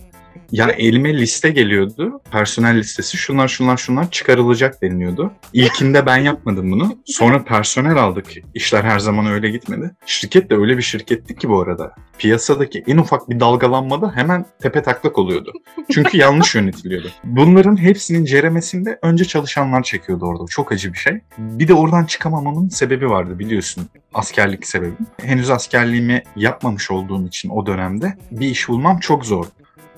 Ya 0.53 0.69
elime 0.69 1.19
liste 1.19 1.51
geliyordu. 1.51 2.21
Personel 2.31 2.79
listesi. 2.79 3.17
Şunlar 3.17 3.49
şunlar 3.49 3.77
şunlar 3.77 4.11
çıkarılacak 4.11 4.83
deniliyordu. 4.83 5.33
İlkinde 5.53 6.07
ben 6.07 6.17
yapmadım 6.17 6.73
bunu. 6.73 6.99
Sonra 7.07 7.45
personel 7.45 7.97
aldık. 7.97 8.27
İşler 8.55 8.85
her 8.85 8.99
zaman 8.99 9.27
öyle 9.27 9.51
gitmedi. 9.51 9.91
Şirket 10.07 10.51
de 10.51 10.55
öyle 10.55 10.77
bir 10.77 10.83
şirketti 10.83 11.37
ki 11.37 11.49
bu 11.49 11.61
arada. 11.61 11.95
Piyasadaki 12.19 12.85
en 12.87 12.97
ufak 12.97 13.31
bir 13.31 13.41
dalgalanmada 13.41 14.13
hemen 14.17 14.47
tepe 14.63 14.83
taklak 14.83 15.19
oluyordu. 15.19 15.53
Çünkü 15.93 16.17
yanlış 16.17 16.55
yönetiliyordu. 16.55 17.09
Bunların 17.25 17.77
hepsinin 17.77 18.25
ceremesinde 18.25 18.99
önce 19.03 19.25
çalışanlar 19.25 19.83
çekiyordu 19.83 20.27
orada. 20.27 20.45
Çok 20.51 20.73
acı 20.73 20.93
bir 20.93 20.99
şey. 20.99 21.21
Bir 21.39 21.69
de 21.69 21.75
oradan 21.75 22.05
çıkamamamın 22.05 22.69
sebebi 22.69 23.11
vardı 23.11 23.39
biliyorsun. 23.39 23.89
Askerlik 24.15 24.67
sebebi. 24.67 24.95
Henüz 25.23 25.51
askerliğimi 25.51 26.23
yapmamış 26.37 26.91
olduğum 26.91 27.27
için 27.27 27.49
o 27.49 27.67
dönemde 27.67 28.17
bir 28.31 28.47
iş 28.47 28.69
bulmam 28.69 28.99
çok 28.99 29.27
zor. 29.27 29.47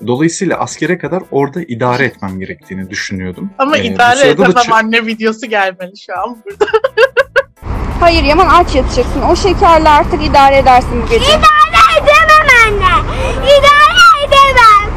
Dolayısıyla 0.07 0.59
askere 0.59 0.99
kadar 0.99 1.23
orada 1.31 1.63
idare 1.63 2.05
etmem 2.05 2.41
gerektiğini 2.41 2.91
düşünüyordum. 2.91 3.51
Ama 3.59 3.77
Ee, 3.79 3.85
idare 3.85 4.21
da 4.21 4.25
edemem 4.27 4.51
çı- 4.51 4.73
anne 4.75 5.07
videosu 5.07 5.47
gelmeli 5.47 5.99
şu 6.07 6.19
an 6.19 6.37
burada. 6.45 6.65
Hayır 8.01 8.25
Yaman 8.25 8.49
aç 8.49 8.75
yatacaksın. 8.75 9.23
O 9.31 9.37
şekerle 9.37 9.89
artık 9.89 10.23
idare 10.25 10.57
edersin 10.59 11.03
bu 11.03 11.11
gece. 11.11 11.25
edemem 11.25 12.47
anne. 12.67 13.09
İdare 13.45 14.27
edemem. 14.27 14.93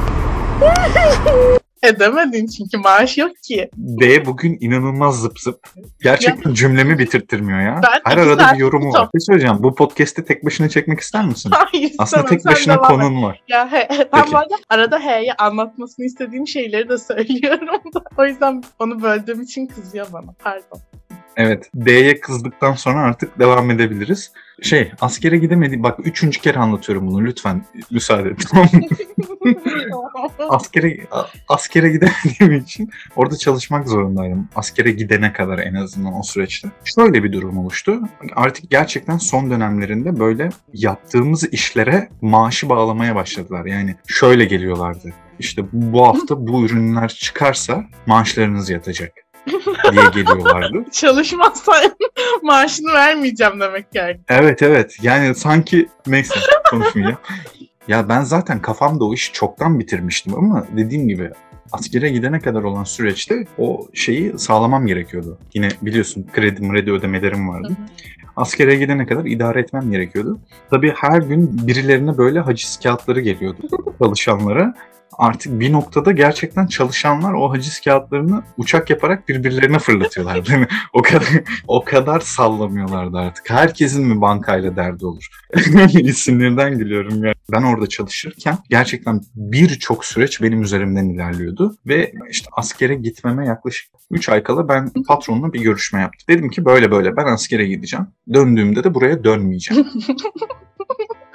Edemedin 1.88 2.48
çünkü 2.48 2.77
maaş 2.77 3.18
yok 3.18 3.32
ki. 3.44 3.70
D 3.77 4.25
bugün 4.25 4.58
inanılmaz 4.62 5.22
zıp 5.22 5.39
zıp. 5.39 5.68
Gerçekten 6.01 6.54
cümlemi 6.54 7.00
bitirttirmiyor 7.00 7.60
ya. 7.60 7.82
Ben 7.84 8.12
Her 8.12 8.18
arada 8.18 8.54
bir 8.54 8.60
yorumu 8.60 8.94
var. 8.94 9.10
Bir 9.15 9.20
şey 9.20 9.25
söyleyeceğim. 9.25 9.58
Bu 9.60 9.75
podcast'i 9.75 10.25
tek 10.25 10.46
başına 10.46 10.70
çekmek 10.70 11.00
ister 11.00 11.25
misin? 11.25 11.51
Hayır 11.54 11.92
Aslında 11.98 12.24
istemem, 12.24 12.38
tek 12.38 12.46
başına 12.46 12.77
konun 12.77 13.24
var. 13.24 13.42
Ya 13.48 13.72
he, 13.72 13.88
ben 14.13 14.24
bu 14.32 14.38
arada 14.38 14.56
arada 14.70 15.00
H'ye 15.00 15.34
anlatmasını 15.34 16.06
istediğim 16.06 16.48
şeyleri 16.48 16.89
de 16.89 16.98
söylüyorum 16.98 17.82
da. 17.94 18.04
O 18.18 18.25
yüzden 18.25 18.63
onu 18.80 19.01
böldüğüm 19.01 19.42
için 19.42 19.65
kızıyor 19.65 20.08
bana. 20.13 20.34
Pardon. 20.44 20.80
Evet. 21.38 21.70
D'ye 21.86 22.20
kızdıktan 22.20 22.74
sonra 22.74 23.00
artık 23.00 23.39
devam 23.39 23.72
edebiliriz. 23.72 24.32
Şey 24.62 24.92
askere 25.01 25.38
gidemedi. 25.38 25.84
Bak 25.84 26.00
üçüncü 26.04 26.42
kere 26.42 26.60
anlatıyorum 26.60 27.08
bunu. 27.08 27.25
Lütfen 27.25 27.65
müsaade 27.92 28.30
et. 28.30 28.46
Askere 30.50 30.98
askere 31.48 31.89
gidemediğim 31.89 32.63
için 32.63 32.89
orada 33.15 33.38
çalışmak 33.38 33.88
zorundaydım. 33.88 34.50
Askere 34.56 34.92
gidene 34.92 35.34
kadar 35.34 35.60
en 35.60 35.74
azından 35.74 36.20
o 36.20 36.24
süreçte. 36.24 36.68
Şöyle 36.84 37.24
bir 37.24 37.34
durum 37.34 37.58
oluştu. 37.58 38.00
Artık 38.36 38.72
gerçekten 38.72 39.18
son 39.18 39.51
dönemlerinde 39.51 40.20
böyle 40.20 40.50
yaptığımız 40.74 41.54
işlere 41.54 42.10
maaşı 42.22 42.70
bağlamaya 42.70 43.15
başladılar. 43.15 43.65
Yani 43.65 43.96
şöyle 44.08 44.46
geliyorlardı. 44.46 45.13
İşte 45.39 45.62
bu 45.74 46.08
hafta 46.08 46.48
bu 46.48 46.65
ürünler 46.65 47.08
çıkarsa 47.08 47.84
maaşlarınız 48.06 48.70
yatacak 48.70 49.25
diye 49.92 50.04
geliyorlardı. 50.24 50.86
Çalışmazsan 50.92 51.75
maaşını 52.44 52.94
vermeyeceğim 52.94 53.60
demek 53.60 53.86
yani. 53.94 54.20
Evet 54.30 54.62
evet 54.62 54.98
yani 55.02 55.36
sanki 55.36 55.88
neyse 56.08 56.36
konuşmayacağım. 56.70 57.18
Ya 57.88 58.10
ben 58.10 58.22
zaten 58.22 58.62
kafamda 58.62 59.06
o 59.06 59.14
işi 59.14 59.34
çoktan 59.34 59.80
bitirmiştim 59.80 60.36
ama 60.36 60.66
dediğim 60.78 61.08
gibi 61.08 61.32
askere 61.72 62.10
gidene 62.10 62.40
kadar 62.40 62.64
olan 62.64 62.84
süreçte 62.84 63.46
o 63.58 63.88
şeyi 63.94 64.40
sağlamam 64.40 64.88
gerekiyordu. 64.88 65.38
Yine 65.54 65.70
biliyorsun 65.82 66.28
kredi 66.34 66.62
mredi 66.62 66.92
ödemelerim 66.92 67.50
vardı. 67.50 67.78
Askere 68.36 68.75
gidene 68.75 69.06
kadar 69.06 69.25
idare 69.25 69.60
etmem 69.60 69.92
gerekiyordu. 69.92 70.40
Tabii 70.70 70.94
her 70.98 71.22
gün 71.22 71.68
birilerine 71.68 72.18
böyle 72.18 72.40
haciz 72.40 72.80
kağıtları 72.84 73.22
geliyordu 73.22 73.58
çalışanlara. 74.04 74.74
Artık 75.17 75.60
bir 75.60 75.72
noktada 75.72 76.12
gerçekten 76.12 76.67
çalışanlar 76.67 77.34
o 77.34 77.51
haciz 77.51 77.81
kağıtlarını 77.81 78.43
uçak 78.57 78.89
yaparak 78.89 79.29
birbirlerine 79.29 79.79
fırlatıyorlardı. 79.79 80.45
Yani 80.55 80.67
o 80.93 81.01
kadar 81.01 81.27
o 81.67 81.84
kadar 81.84 82.19
sallamıyorlardı 82.19 83.17
artık. 83.17 83.50
Herkesin 83.50 84.05
mi 84.05 84.22
bankayla 84.22 84.75
derdi 84.75 85.05
olur? 85.05 85.27
Sinirden 86.13 86.77
gülüyorum 86.77 87.24
yani. 87.24 87.36
Ben 87.51 87.63
orada 87.63 87.88
çalışırken 87.88 88.57
gerçekten 88.69 89.22
birçok 89.36 90.05
süreç 90.05 90.41
benim 90.41 90.62
üzerimden 90.62 91.05
ilerliyordu. 91.05 91.77
Ve 91.86 92.13
işte 92.29 92.48
askere 92.57 92.95
gitmeme 92.95 93.45
yaklaşık 93.45 93.91
3 94.12 94.29
ay 94.29 94.43
kala 94.43 94.69
ben 94.69 94.91
patronla 95.07 95.53
bir 95.53 95.62
görüşme 95.62 96.01
yaptım. 96.01 96.25
Dedim 96.29 96.50
ki 96.50 96.65
böyle 96.65 96.91
böyle 96.91 97.17
ben 97.17 97.25
askere 97.25 97.67
gideceğim. 97.67 98.07
Döndüğümde 98.34 98.84
de 98.84 98.93
buraya 98.93 99.24
dönmeyeceğim. 99.24 99.88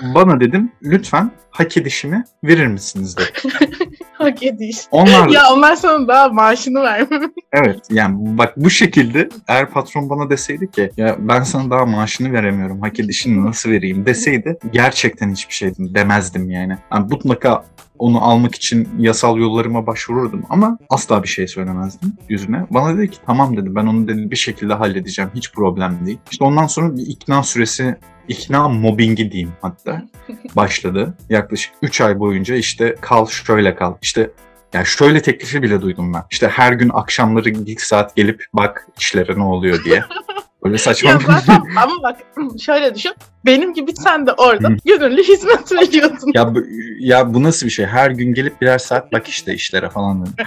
Bana 0.02 0.40
dedim 0.40 0.72
lütfen 0.82 1.30
hak 1.50 1.76
edişimi 1.76 2.24
verir 2.44 2.66
misiniz 2.66 3.16
dedim. 3.16 3.60
Hak 4.12 4.42
ediş. 4.42 4.76
Onlar 4.90 5.28
da 5.28 5.34
Ya 5.34 5.42
onlar 5.52 5.76
sana 5.76 6.08
daha 6.08 6.28
maaşını 6.28 6.82
vermem. 6.82 7.32
Evet 7.52 7.78
yani 7.90 8.16
bak 8.38 8.56
bu 8.56 8.70
şekilde 8.70 9.28
eğer 9.48 9.70
patron 9.70 10.10
bana 10.10 10.30
deseydi 10.30 10.70
ki 10.70 10.90
ya 10.96 11.16
ben 11.18 11.42
sana 11.42 11.70
daha 11.70 11.86
maaşını 11.86 12.32
veremiyorum 12.32 12.80
hak 12.80 13.00
edişini 13.00 13.46
nasıl 13.46 13.70
vereyim 13.70 14.06
deseydi 14.06 14.58
gerçekten 14.72 15.32
hiçbir 15.32 15.54
şey 15.54 15.72
demezdim 15.78 16.50
yani. 16.50 16.78
yani 16.92 17.06
mutlaka 17.10 17.64
onu 18.00 18.24
almak 18.24 18.54
için 18.54 18.88
yasal 18.98 19.38
yollarıma 19.38 19.86
başvururdum 19.86 20.42
ama 20.50 20.78
asla 20.90 21.22
bir 21.22 21.28
şey 21.28 21.48
söylemezdim 21.48 22.12
yüzüne. 22.28 22.66
Bana 22.70 22.98
dedi 22.98 23.10
ki 23.10 23.18
tamam 23.26 23.56
dedi 23.56 23.74
ben 23.74 23.86
onu 23.86 24.08
dedi 24.08 24.30
bir 24.30 24.36
şekilde 24.36 24.74
halledeceğim 24.74 25.30
hiç 25.34 25.52
problem 25.52 26.06
değil. 26.06 26.18
İşte 26.30 26.44
ondan 26.44 26.66
sonra 26.66 26.96
bir 26.96 27.06
ikna 27.06 27.42
süresi 27.42 27.96
ikna 28.28 28.68
mobbingi 28.68 29.32
diyeyim 29.32 29.52
hatta 29.62 30.02
başladı. 30.56 31.14
Yaklaşık 31.28 31.72
3 31.82 32.00
ay 32.00 32.18
boyunca 32.18 32.54
işte 32.54 32.96
kal 33.00 33.26
şöyle 33.26 33.74
kal. 33.74 33.94
İşte 34.02 34.30
yani 34.72 34.86
şöyle 34.86 35.22
teklifi 35.22 35.62
bile 35.62 35.82
duydum 35.82 36.14
ben. 36.14 36.22
İşte 36.30 36.48
her 36.48 36.72
gün 36.72 36.90
akşamları 36.94 37.48
ilk 37.48 37.80
saat 37.80 38.16
gelip 38.16 38.44
bak 38.52 38.86
işlere 38.98 39.38
ne 39.38 39.42
oluyor 39.42 39.84
diye. 39.84 40.04
Böyle 40.64 40.78
saçma 40.78 41.10
Ya 41.10 41.20
bir 41.20 41.24
zaten 41.24 41.62
ama 41.76 42.02
bak 42.02 42.16
şöyle 42.60 42.94
düşün. 42.94 43.12
Benim 43.46 43.74
gibi 43.74 43.92
sen 43.96 44.26
de 44.26 44.32
orada 44.32 44.68
gönüllü 44.84 45.22
hizmet 45.22 45.72
veriyordun. 45.72 46.32
ya, 46.34 46.54
bu, 46.54 46.62
ya 47.00 47.34
bu 47.34 47.42
nasıl 47.42 47.66
bir 47.66 47.70
şey? 47.70 47.86
Her 47.86 48.10
gün 48.10 48.34
gelip 48.34 48.60
birer 48.60 48.78
saat 48.78 49.12
bak 49.12 49.28
işte 49.28 49.54
işlere 49.54 49.88
falan 49.90 50.26
dedi. 50.26 50.30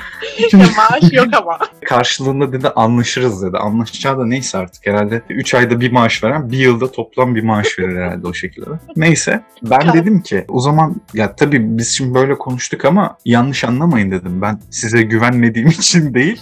Ya 0.53 0.59
maaş 0.59 1.13
yok 1.13 1.27
ama. 1.41 1.57
Karşılığında 1.85 2.51
dedi 2.53 2.69
anlaşırız 2.69 3.43
dedi. 3.43 3.57
Anlaşacağı 3.57 4.17
da 4.19 4.25
neyse 4.25 4.57
artık 4.57 4.88
herhalde 4.88 5.21
3 5.29 5.53
ayda 5.53 5.79
bir 5.79 5.91
maaş 5.91 6.23
veren 6.23 6.51
bir 6.51 6.57
yılda 6.57 6.91
toplam 6.91 7.35
bir 7.35 7.43
maaş 7.43 7.79
verir 7.79 7.95
herhalde 7.97 8.27
o 8.27 8.33
şekilde. 8.33 8.65
Neyse 8.95 9.43
ben 9.63 9.93
dedim 9.93 10.21
ki 10.21 10.45
o 10.47 10.59
zaman 10.59 10.95
ya 11.13 11.35
tabii 11.35 11.77
biz 11.77 11.89
şimdi 11.97 12.13
böyle 12.13 12.38
konuştuk 12.38 12.85
ama 12.85 13.17
yanlış 13.25 13.63
anlamayın 13.63 14.12
dedim. 14.12 14.41
Ben 14.41 14.59
size 14.69 15.01
güvenmediğim 15.01 15.67
için 15.79 16.13
değil 16.13 16.41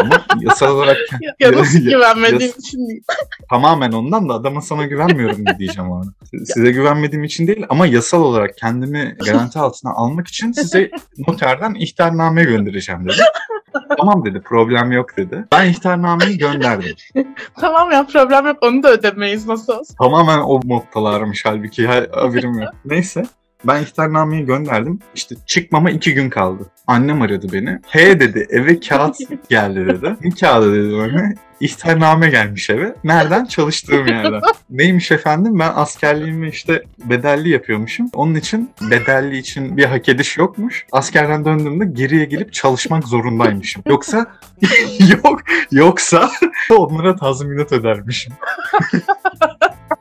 ama 0.00 0.24
yasal 0.40 0.74
olarak 0.76 0.96
Ya, 1.40 1.52
nasıl 1.52 1.78
güvenmediğim 1.90 2.52
için 2.58 2.88
değil. 2.88 3.02
tamamen 3.50 3.92
ondan 3.92 4.28
da 4.28 4.34
adama 4.34 4.60
sana 4.60 4.86
güvenmiyorum 4.86 5.44
diyeceğim 5.58 5.77
ona. 5.82 6.04
Size 6.44 6.70
güvenmediğim 6.72 7.24
için 7.24 7.46
değil 7.46 7.66
ama 7.68 7.86
yasal 7.86 8.22
olarak 8.22 8.58
kendimi 8.58 9.16
garanti 9.26 9.58
altına 9.58 9.92
almak 9.92 10.28
için 10.28 10.52
size 10.52 10.90
noterden 11.28 11.74
ihtarname 11.74 12.44
göndereceğim 12.44 13.04
dedi. 13.04 13.22
tamam 13.98 14.24
dedi 14.24 14.40
problem 14.40 14.92
yok 14.92 15.16
dedi. 15.16 15.44
Ben 15.52 15.66
ihtarnameyi 15.66 16.38
gönderdim. 16.38 16.94
Tamam 17.60 17.90
ya 17.90 18.06
problem 18.06 18.46
yok 18.46 18.56
onu 18.62 18.82
da 18.82 18.92
ödemeyiz 18.92 19.46
nasıl 19.46 19.72
olsa. 19.72 19.94
Tamamen 19.98 20.38
o 20.38 20.60
noktalarmış 20.64 21.44
halbuki 21.44 21.86
ha- 21.86 22.06
haberim 22.12 22.58
yok. 22.58 22.68
Neyse 22.84 23.26
ben 23.64 23.82
ihtarnameyi 23.82 24.44
gönderdim. 24.44 24.98
İşte 25.14 25.34
çıkmama 25.46 25.90
iki 25.90 26.14
gün 26.14 26.30
kaldı. 26.30 26.66
Annem 26.86 27.22
aradı 27.22 27.46
beni. 27.52 27.78
He 27.86 28.20
dedi 28.20 28.46
eve 28.50 28.80
kağıt 28.80 29.16
geldi 29.48 29.86
dedi. 29.86 30.16
Ne 30.24 30.30
kağıdı 30.30 30.74
dedi 30.74 30.92
bana. 30.98 31.32
İhtarname 31.60 32.30
gelmiş 32.30 32.70
eve. 32.70 32.94
Nereden? 33.04 33.44
Çalıştığım 33.44 34.06
yerden. 34.06 34.40
Neymiş 34.70 35.10
efendim? 35.10 35.58
Ben 35.58 35.72
askerliğimi 35.74 36.48
işte 36.48 36.84
bedelli 36.98 37.48
yapıyormuşum. 37.48 38.10
Onun 38.14 38.34
için 38.34 38.70
bedelli 38.80 39.38
için 39.38 39.76
bir 39.76 39.84
hak 39.84 40.08
ediş 40.08 40.38
yokmuş. 40.38 40.86
Askerden 40.92 41.44
döndüğümde 41.44 41.84
geriye 41.84 42.24
gelip 42.24 42.52
çalışmak 42.52 43.04
zorundaymışım. 43.08 43.82
Yoksa 43.86 44.26
yok 45.22 45.40
yoksa 45.70 46.30
onlara 46.70 47.16
tazminat 47.16 47.72
ödermişim. 47.72 48.32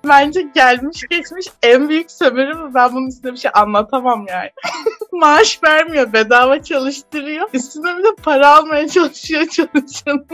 Bence 0.07 0.41
gelmiş 0.55 1.03
geçmiş 1.09 1.47
en 1.63 1.89
büyük 1.89 2.11
sömürü 2.11 2.57
bu. 2.57 2.73
Ben 2.73 2.93
bunun 2.93 3.07
üstüne 3.07 3.31
bir 3.31 3.37
şey 3.37 3.51
anlatamam 3.53 4.25
yani. 4.29 4.49
Maaş 5.19 5.59
vermiyor, 5.63 6.13
bedava 6.13 6.63
çalıştırıyor. 6.63 7.47
Üstüne 7.53 7.97
bir 7.97 8.03
de 8.03 8.07
para 8.23 8.55
almaya 8.57 8.87
çalışıyor 8.87 9.47
çalışanın. 9.47 10.25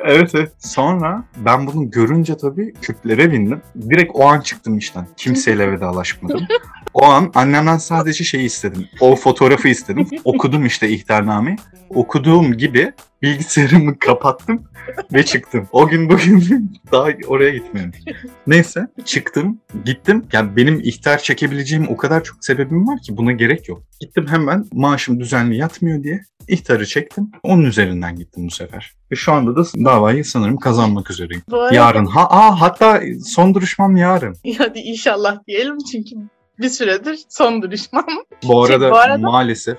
Evet 0.00 0.34
evet. 0.34 0.52
Sonra 0.58 1.24
ben 1.36 1.66
bunu 1.66 1.90
görünce 1.90 2.36
tabii 2.36 2.74
küplere 2.82 3.32
bindim. 3.32 3.62
Direkt 3.90 4.12
o 4.14 4.28
an 4.28 4.40
çıktım 4.40 4.78
işten. 4.78 5.06
Kimseyle 5.16 5.72
vedalaşmadım. 5.72 6.46
O 6.94 7.04
an 7.04 7.32
annemden 7.34 7.78
sadece 7.78 8.24
şeyi 8.24 8.44
istedim. 8.44 8.88
O 9.00 9.16
fotoğrafı 9.16 9.68
istedim. 9.68 10.08
Okudum 10.24 10.66
işte 10.66 10.88
ihtarnameyi. 10.88 11.56
Okuduğum 11.90 12.56
gibi 12.56 12.92
bilgisayarımı 13.22 13.98
kapattım 13.98 14.62
ve 15.12 15.24
çıktım. 15.24 15.68
O 15.72 15.88
gün 15.88 16.10
bugün 16.10 16.72
daha 16.92 17.08
oraya 17.26 17.50
gitmedim. 17.50 17.92
Neyse 18.46 18.86
çıktım 19.04 19.60
gittim. 19.84 20.26
Yani 20.32 20.56
benim 20.56 20.80
ihtar 20.84 21.18
çekebileceğim 21.18 21.86
o 21.88 21.96
kadar 21.96 22.24
çok 22.24 22.44
sebebim 22.44 22.88
var 22.88 22.98
ki 23.02 23.16
buna 23.16 23.32
gerek 23.32 23.68
yok. 23.68 23.82
Gittim 24.00 24.26
hemen 24.28 24.64
maaşım 24.72 25.20
düzenli 25.20 25.56
yatmıyor 25.56 26.02
diye 26.02 26.20
ihtarı 26.48 26.86
çektim. 26.86 27.30
Onun 27.42 27.62
üzerinden 27.64 28.16
gittim 28.16 28.46
bu 28.46 28.50
sefer. 28.50 28.92
Ve 29.12 29.16
şu 29.16 29.32
anda 29.32 29.56
da 29.56 29.64
davayı 29.84 30.24
sanırım 30.24 30.56
kazanmak 30.56 31.10
üzereyim. 31.10 31.42
Bu 31.50 31.60
arada, 31.62 31.74
Yarın. 31.74 32.06
Ha, 32.06 32.26
aa, 32.30 32.60
hatta 32.60 33.00
son 33.24 33.54
duruşmam 33.54 33.96
yarın. 33.96 34.36
Hadi 34.58 34.78
inşallah 34.78 35.38
diyelim 35.46 35.78
çünkü 35.92 36.16
bir 36.58 36.68
süredir 36.68 37.18
son 37.28 37.62
duruşmam. 37.62 38.06
Bu 38.48 38.66
Şey, 38.66 38.76
arada, 38.76 38.90
bu 38.90 38.96
arada- 38.96 39.18
maalesef 39.18 39.78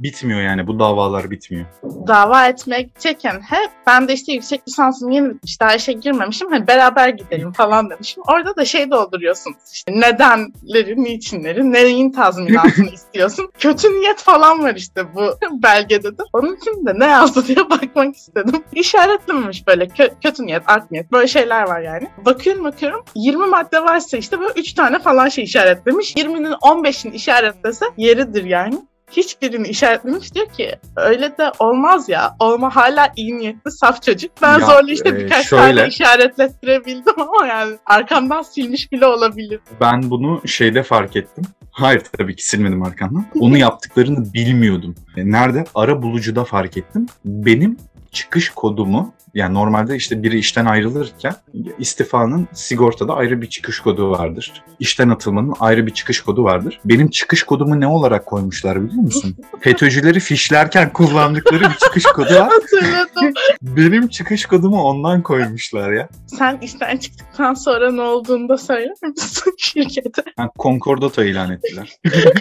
bitmiyor 0.00 0.40
yani 0.40 0.66
bu 0.66 0.78
davalar 0.78 1.30
bitmiyor. 1.30 1.66
Dava 2.06 2.46
etmek 2.46 3.00
çeken 3.00 3.40
hep 3.40 3.70
ben 3.86 4.08
de 4.08 4.12
işte 4.12 4.32
yüksek 4.32 4.68
lisansım 4.68 5.10
yeni 5.10 5.30
bitmiş 5.30 5.60
daha 5.60 5.74
işe 5.74 5.92
girmemişim 5.92 6.50
hani 6.50 6.66
beraber 6.66 7.08
gidelim 7.08 7.52
falan 7.52 7.90
demişim. 7.90 8.22
Orada 8.28 8.56
da 8.56 8.64
şey 8.64 8.90
dolduruyorsunuz 8.90 9.56
işte 9.72 9.92
nedenleri, 9.92 11.04
niçinleri, 11.04 11.72
neyin 11.72 12.12
tazminatını 12.12 12.90
istiyorsun. 12.92 13.50
Kötü 13.58 13.88
niyet 13.88 14.18
falan 14.18 14.62
var 14.62 14.74
işte 14.74 15.14
bu 15.14 15.20
belgede 15.62 16.18
de. 16.18 16.22
Onun 16.32 16.56
için 16.56 16.86
de 16.86 16.98
ne 16.98 17.06
yazdı 17.06 17.46
diye 17.46 17.70
bakmak 17.70 18.16
istedim. 18.16 18.62
İşaretlememiş 18.74 19.66
böyle 19.66 19.84
kö- 19.84 20.12
kötü 20.22 20.46
niyet, 20.46 20.62
art 20.66 20.90
niyet 20.90 21.12
böyle 21.12 21.26
şeyler 21.26 21.62
var 21.62 21.80
yani. 21.80 22.08
Bakıyorum 22.24 22.64
bakıyorum 22.64 23.04
20 23.14 23.46
madde 23.46 23.82
varsa 23.82 24.16
işte 24.16 24.40
böyle 24.40 24.52
3 24.56 24.72
tane 24.72 24.98
falan 24.98 25.28
şey 25.28 25.44
işaretlemiş. 25.44 26.14
20'nin 26.16 26.52
15'ini 26.52 27.12
işaretlese 27.12 27.84
yeridir 27.96 28.44
yani 28.44 28.78
hiçbirini 29.10 29.68
işaretlemiş 29.68 30.34
diyor 30.34 30.46
ki 30.48 30.74
öyle 30.96 31.36
de 31.38 31.52
olmaz 31.58 32.08
ya. 32.08 32.36
Olma 32.38 32.76
hala 32.76 33.12
iyi 33.16 33.38
niyetli 33.38 33.70
saf 33.70 34.02
çocuk. 34.02 34.30
Ben 34.42 34.58
Ya, 34.58 34.66
zorla 34.66 34.92
işte 34.92 35.08
e, 35.08 35.16
birkaç 35.16 35.46
şöyle. 35.48 35.74
tane 35.76 35.88
işaretlettirebildim 35.88 37.14
ama 37.20 37.46
yani 37.46 37.76
arkamdan 37.86 38.42
silmiş 38.42 38.92
bile 38.92 39.06
olabilir. 39.06 39.60
Ben 39.80 40.10
bunu 40.10 40.42
şeyde 40.46 40.82
fark 40.82 41.16
ettim. 41.16 41.44
Hayır 41.70 42.02
tabii 42.18 42.36
ki 42.36 42.48
silmedim 42.48 42.82
arkamdan. 42.82 43.26
Onu 43.40 43.56
yaptıklarını 43.58 44.32
bilmiyordum. 44.34 44.94
E, 45.16 45.30
Nerede? 45.30 45.64
Ara 45.74 46.02
bulucuda 46.02 46.44
fark 46.44 46.76
ettim. 46.76 47.06
Benim 47.24 47.76
çıkış 48.12 48.50
kodumu 48.50 49.12
Yani 49.34 49.54
normalde 49.54 49.96
işte 49.96 50.22
biri 50.22 50.38
işten 50.38 50.66
ayrılırken 50.66 51.34
istifanın 51.78 52.48
sigortada 52.52 53.14
ayrı 53.14 53.42
bir 53.42 53.46
çıkış 53.46 53.80
kodu 53.80 54.10
vardır. 54.10 54.62
İşten 54.78 55.08
atılmanın 55.08 55.54
ayrı 55.60 55.86
bir 55.86 55.94
çıkış 55.94 56.20
kodu 56.20 56.44
vardır. 56.44 56.80
Benim 56.84 57.10
çıkış 57.10 57.42
kodumu 57.42 57.80
ne 57.80 57.86
olarak 57.86 58.26
koymuşlar 58.26 58.82
biliyor 58.82 59.02
musun? 59.02 59.36
FETÖ'cüleri 59.60 60.20
fişlerken 60.20 60.92
kullandıkları 60.92 61.60
bir 61.60 61.76
çıkış 61.84 62.04
kodu 62.04 62.34
var. 62.34 62.48
Hatırladım. 62.48 63.34
Benim 63.62 64.08
çıkış 64.08 64.46
kodumu 64.46 64.82
ondan 64.82 65.22
koymuşlar 65.22 65.92
ya. 65.92 66.08
Sen 66.26 66.58
işten 66.62 66.96
çıktıktan 66.96 67.54
sonra 67.54 67.92
ne 67.92 68.00
olduğunu 68.02 68.48
da 68.48 68.58
söyler 68.58 68.94
misin 69.02 69.54
şirkete? 69.58 70.22
Ha, 70.36 70.50
Concordato 70.58 71.22
ilan 71.24 71.50
ettiler. 71.52 71.96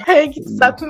H 0.06 0.26
gitti 0.26 0.44
zaten 0.46 0.90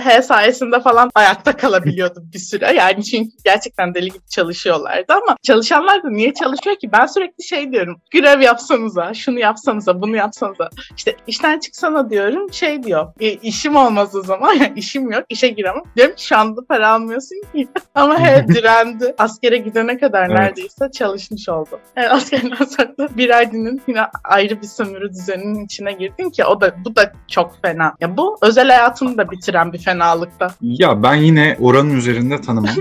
H 0.00 0.22
sayesinde 0.22 0.80
falan 0.80 1.10
ayakta 1.14 1.56
kalabiliyordum 1.56 2.30
bir 2.34 2.38
süre. 2.38 2.72
Yani 2.72 3.04
çünkü 3.04 3.30
gerçekten 3.44 3.94
deli 3.94 4.08
gibi 4.08 4.28
çalışıyorlardı 4.30 5.15
ama 5.22 5.36
çalışanlar 5.42 6.02
da 6.02 6.10
niye 6.10 6.34
çalışıyor 6.34 6.76
ki? 6.76 6.92
Ben 6.92 7.06
sürekli 7.06 7.44
şey 7.44 7.72
diyorum. 7.72 8.00
Görev 8.10 8.40
yapsanıza, 8.40 9.14
şunu 9.14 9.38
yapsanıza, 9.38 10.02
bunu 10.02 10.16
yapsanıza. 10.16 10.70
İşte 10.96 11.16
işten 11.26 11.58
çıksana 11.58 12.10
diyorum. 12.10 12.52
Şey 12.52 12.82
diyor. 12.82 13.06
E, 13.20 13.32
işim 13.32 13.76
olmaz 13.76 14.14
o 14.14 14.22
zaman. 14.22 14.52
Yani 14.54 14.72
işim 14.76 15.10
yok. 15.10 15.24
işe 15.28 15.48
giremem. 15.48 15.82
Diyorum 15.96 16.14
ki 16.14 16.26
şu 16.26 16.38
anda 16.38 16.60
para 16.68 16.88
almıyorsun 16.88 17.36
ki. 17.54 17.68
ama 17.94 18.20
H 18.20 18.48
direndi. 18.48 19.14
Askere 19.18 19.56
gidene 19.56 19.98
kadar 19.98 20.26
Evet. 20.26 20.38
neredeyse 20.38 20.90
çalışmış 20.92 21.48
oldu. 21.48 21.80
Yani 21.96 22.08
askerden 22.08 22.64
sonra 22.64 22.96
da 22.98 23.16
bir 23.16 23.30
aydının 23.30 23.80
yine 23.86 24.00
ayrı 24.24 24.62
bir 24.62 24.66
sömürü 24.66 25.10
düzeninin 25.10 25.64
içine 25.64 25.92
girdin 25.92 26.30
ki 26.30 26.44
o 26.44 26.60
da 26.60 26.74
bu 26.84 26.96
da 26.96 27.12
çok 27.28 27.62
fena. 27.62 27.94
Ya 28.00 28.16
bu 28.16 28.38
özel 28.42 28.68
hayatını 28.68 29.18
da 29.18 29.30
bitiren 29.30 29.72
bir 29.72 29.78
fenalıkta. 29.78 30.48
Ya 30.60 31.02
ben 31.02 31.14
yine 31.14 31.56
oranın 31.60 31.96
üzerinde 31.96 32.40
tanımam. 32.40 32.74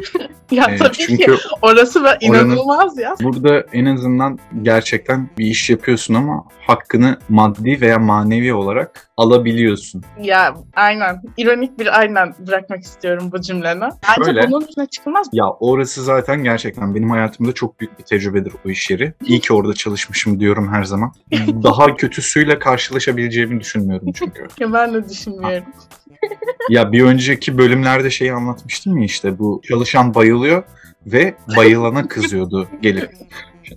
Ya 0.51 0.65
Ee, 0.71 0.75
tabii 0.77 0.91
ki 0.91 1.05
çünkü 1.07 1.35
orası 1.61 2.03
ve 2.03 2.09
inanılmaz 2.21 2.97
ya. 2.97 3.15
burada 3.23 3.59
en 3.73 3.85
azından 3.85 4.39
gerçekten 4.61 5.29
bir 5.37 5.45
iş 5.45 5.69
yapıyorsun 5.69 6.13
ama 6.13 6.45
hakkını 6.67 7.17
maddi 7.29 7.81
veya 7.81 7.99
manevi 7.99 8.53
olarak 8.53 9.07
alabiliyorsun. 9.17 10.03
Ya 10.21 10.55
aynen. 10.75 11.21
İronik 11.37 11.79
bir 11.79 11.99
aynen 11.99 12.35
bırakmak 12.47 12.83
istiyorum 12.83 13.29
bu 13.31 13.41
cümlene. 13.41 13.89
Bence 14.09 14.23
Şöyle. 14.25 14.47
bunun 14.51 14.61
üstüne 14.67 14.85
çıkılmaz. 14.85 15.27
Ya 15.33 15.45
orası 15.59 16.03
zaten 16.03 16.43
gerçekten 16.43 16.95
benim 16.95 17.09
hayatımda 17.09 17.51
çok 17.51 17.79
büyük 17.79 17.99
bir 17.99 18.03
tecrübedir 18.03 18.53
o 18.65 18.69
iş 18.69 18.89
yeri. 18.91 19.13
İyi 19.25 19.39
ki 19.39 19.53
orada 19.53 19.73
çalışmışım 19.73 20.39
diyorum 20.39 20.73
her 20.73 20.83
zaman. 20.83 21.11
Daha 21.63 21.95
kötüsüyle 21.95 22.59
karşılaşabileceğimi 22.59 23.59
düşünmüyorum 23.59 24.11
çünkü. 24.11 24.47
Ya 24.59 24.73
ben 24.73 24.93
de 24.93 25.09
düşünmüyorum. 25.09 25.65
Ya 26.69 26.91
bir 26.91 27.03
önceki 27.03 27.57
bölümlerde 27.57 28.09
şeyi 28.09 28.33
anlatmıştım 28.33 28.97
ya 28.97 29.05
işte 29.05 29.39
bu 29.39 29.61
çalışan 29.67 30.13
bayılıyor 30.15 30.63
ve 31.05 31.35
bayılana 31.57 32.07
kızıyordu 32.07 32.67
gelip. 32.81 33.11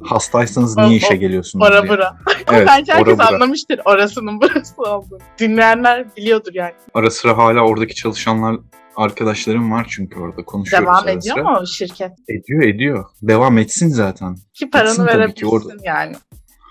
Hastaysanız 0.03 0.77
niye 0.77 0.97
işe 0.97 1.17
geliyorsunuz 1.17 1.67
Ora 1.69 1.83
diye. 1.83 1.93
bura. 1.93 2.17
Evet, 2.53 2.69
Bence 2.69 2.93
herkes 2.93 3.09
ora 3.15 3.19
bura. 3.19 3.29
anlamıştır 3.35 3.81
orasının 3.85 4.41
burası 4.41 4.75
olduğunu. 4.83 5.19
Dinleyenler 5.39 6.17
biliyordur 6.17 6.51
yani. 6.55 6.73
Ara 6.95 7.11
sıra 7.11 7.37
hala 7.37 7.61
oradaki 7.61 7.95
çalışanlar 7.95 8.57
arkadaşlarım 8.97 9.73
var 9.73 9.87
çünkü 9.91 10.19
orada 10.21 10.45
konuşuyoruz 10.45 10.87
Devam 10.87 11.03
ara 11.05 11.11
ediyor 11.11 11.37
sıra. 11.37 11.51
mu 11.51 11.59
o 11.63 11.67
şirket? 11.67 12.11
Ediyor 12.29 12.63
ediyor. 12.63 13.05
Devam 13.23 13.59
etsin 13.59 13.89
zaten. 13.89 14.37
Ki 14.55 14.71
paranı 14.71 14.89
Etsin 14.91 15.07
tabii 15.07 15.15
ki 15.15 15.19
verebilirsin 15.19 15.47
orada. 15.71 15.73
yani. 15.85 16.17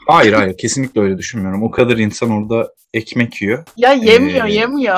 Hayır 0.07 0.33
hayır 0.33 0.57
kesinlikle 0.57 1.01
öyle 1.01 1.17
düşünmüyorum. 1.17 1.63
O 1.63 1.71
kadar 1.71 1.97
insan 1.97 2.29
orada 2.31 2.73
ekmek 2.93 3.41
yiyor. 3.41 3.63
Ya 3.77 3.91
yemiyor 3.93 4.45
Ee, 4.47 4.53
yemiyor. 4.53 4.97